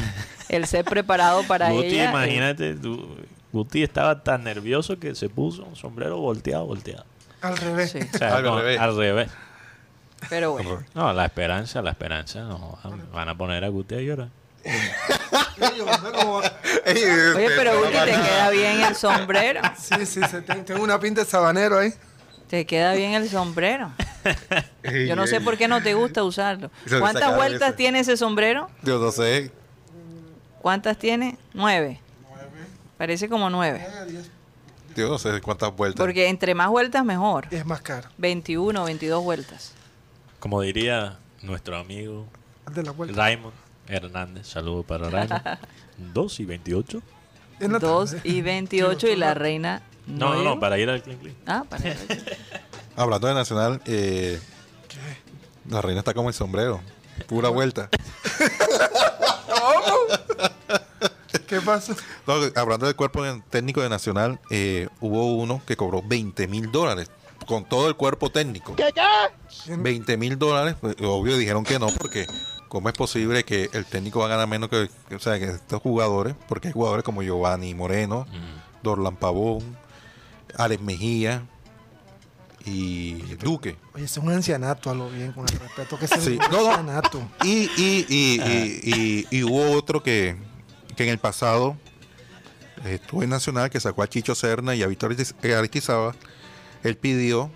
[0.55, 2.05] el ser preparado para Guti, ella.
[2.05, 3.15] eh, imagínate, tú,
[3.51, 7.05] Guti estaba tan nervioso que se puso un sombrero volteado, volteado.
[7.41, 7.91] Al revés.
[7.91, 8.79] sí, O sea, Al no, revés.
[8.79, 9.29] al revés.
[10.29, 10.83] pero bueno.
[10.93, 12.41] No, la esperanza, la esperanza.
[12.41, 12.77] No,
[13.13, 14.29] van a poner a Guti a llorar.
[17.35, 19.61] Oye, pero Guti, te queda bien el sombrero.
[19.77, 21.91] Sí, sí, se- ten- tengo una pinta de sabanero ahí.
[22.49, 23.91] Te queda bien el sombrero.
[25.07, 26.71] Yo no sé por qué no te gusta usarlo.
[26.99, 28.69] ¿Cuántas vueltas tiene ese sombrero?
[28.83, 29.51] Yo no sé.
[30.65, 31.37] ¿Cuántas tiene?
[31.53, 31.99] Nueve.
[32.97, 33.85] Parece como nueve.
[34.95, 35.99] Yo no sé cuántas vueltas.
[35.99, 37.45] Porque entre más vueltas, mejor.
[37.51, 38.09] Y es más caro.
[38.17, 39.73] 21 o 22 vueltas.
[40.39, 42.25] Como diría nuestro amigo
[42.71, 43.15] de la vuelta.
[43.15, 43.53] Raymond
[43.87, 44.47] Hernández.
[44.47, 45.43] Saludos para Raymond.
[46.15, 47.01] 2 y 28.
[47.59, 48.21] En la 2 tarde.
[48.27, 49.83] y 28 y la reina.
[50.07, 51.35] No, no, no, para ir al Clean Clean.
[51.45, 51.95] Ah, para
[52.95, 54.41] Hablando de Nacional, eh,
[55.69, 56.81] la reina está como el sombrero.
[57.27, 57.87] Pura vuelta.
[61.47, 61.95] ¿Qué pasa?
[62.27, 67.09] No, hablando del cuerpo técnico de Nacional, eh, hubo uno que cobró 20 mil dólares
[67.47, 68.75] con todo el cuerpo técnico.
[69.67, 72.25] 20 mil dólares, pues, obvio dijeron que no, porque
[72.67, 75.81] ¿cómo es posible que el técnico va a ganar menos que, o sea, que estos
[75.81, 76.35] jugadores?
[76.47, 78.25] Porque hay jugadores como Giovanni Moreno,
[78.81, 79.77] Dorlan Pavón,
[80.57, 81.43] Alex Mejía
[82.65, 83.77] y Duque.
[83.93, 86.31] Oye, es un ancianato a lo bien, con el respeto que se Sí.
[86.31, 86.69] un No, no.
[86.71, 87.21] ancianato.
[87.43, 90.35] Y, y, y, y, y- y hubo otro que,
[90.95, 91.77] que en el pasado
[92.85, 96.15] eh, estuvo en Nacional, que sacó a Chicho Serna y a Víctor Aristiz- eh, Aristizábal.
[96.83, 97.49] Él pidió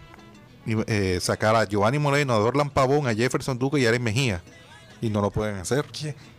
[0.65, 4.41] eh, sacar a Giovanni Moreno, a Dorlan Pavón, a Jefferson Duque y a Alex Mejía.
[5.01, 5.85] y no lo pueden hacer.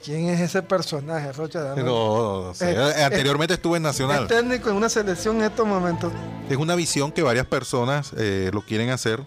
[0.05, 1.75] ¿Quién, es ese personaje, Rocha?
[1.77, 4.25] No, eh, anteriormente estuve en Nacional.
[4.25, 6.13] Es técnico en una selección en estos momentos.
[6.51, 9.25] Es una visión que varias personas eh, lo quieren hacer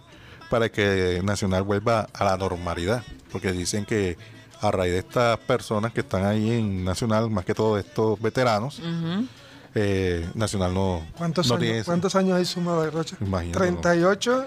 [0.52, 4.18] para que Nacional vuelva a la normalidad, porque dicen que
[4.64, 8.82] a raíz de estas personas que están ahí en Nacional, más que todo estos veteranos,
[9.76, 13.18] eh, Nacional no, ¿Cuántos, años, ¿Cuántos años hay sumado de Rocha?
[13.52, 14.46] 38.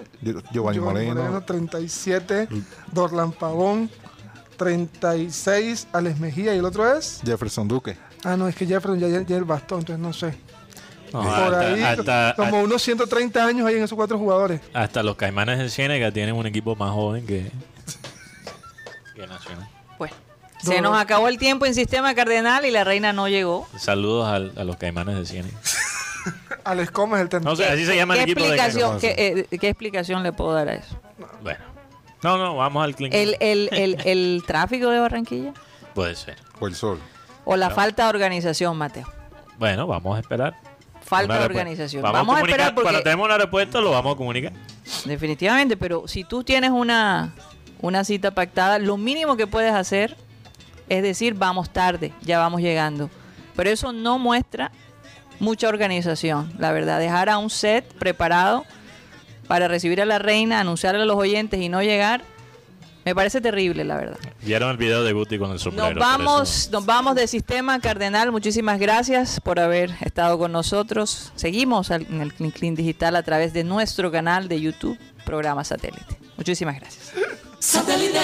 [0.51, 2.47] Giovanni, Moreno, 37.
[2.91, 3.89] Dorlan Pavón.
[4.57, 5.87] 36.
[5.93, 6.55] Alex Mejía.
[6.55, 7.21] ¿Y el otro es?
[7.23, 7.97] Jefferson Duque.
[8.23, 10.37] Ah, no, es que Jefferson ya, ya el bastón, entonces no sé.
[11.11, 11.83] Por ahí,
[12.35, 14.61] como unos 130 años hay en esos cuatro jugadores.
[14.73, 17.51] Hasta los Caimanes de Ciénega tienen un equipo más joven que,
[19.15, 19.76] que Nacional.
[20.61, 23.67] Se nos acabó el tiempo en Sistema Cardenal y la reina no llegó.
[23.77, 25.57] Saludos a, los caimanes de Ciénaga.
[26.63, 30.23] Alex Comes, el No sé, así se llama el equipo explicación, de ¿qué, ¿Qué explicación
[30.23, 30.99] le puedo dar a eso?
[31.41, 31.59] Bueno.
[32.23, 33.15] No, no, vamos al clínico.
[33.15, 35.53] ¿El, el, el, el tráfico de Barranquilla?
[35.93, 36.35] Puede ser.
[36.59, 36.99] O el sol.
[37.45, 39.07] O la falta de organización, Mateo.
[39.57, 40.55] Bueno, vamos a esperar.
[41.01, 42.03] Falta de organización.
[42.03, 42.83] Vamos, a, esperar porque...
[42.83, 44.51] Cuando tenemos una respuesta lo vamos a comunicar.
[45.05, 47.33] Definitivamente, pero si tú tienes una,
[47.79, 50.17] una cita pactada, lo mínimo que puedes hacer
[50.89, 53.09] es decir, vamos tarde, ya vamos llegando.
[53.55, 54.71] Pero eso no muestra
[55.39, 56.99] mucha organización, la verdad.
[56.99, 58.65] Dejar a un set preparado
[59.47, 62.23] para recibir a la reina, anunciarle a los oyentes y no llegar,
[63.07, 64.17] me parece terrible, la verdad.
[64.41, 65.91] Vieron el video de Guti con el sombrero.
[65.91, 68.33] Nos vamos, nos vamos de Sistema Cardenal.
[68.33, 71.31] Muchísimas gracias por haber estado con nosotros.
[71.35, 76.17] Seguimos en el Clean Clean Digital a través de nuestro canal de YouTube, programa Satélite.
[76.35, 77.13] Muchísimas gracias.
[77.59, 78.19] Satélite.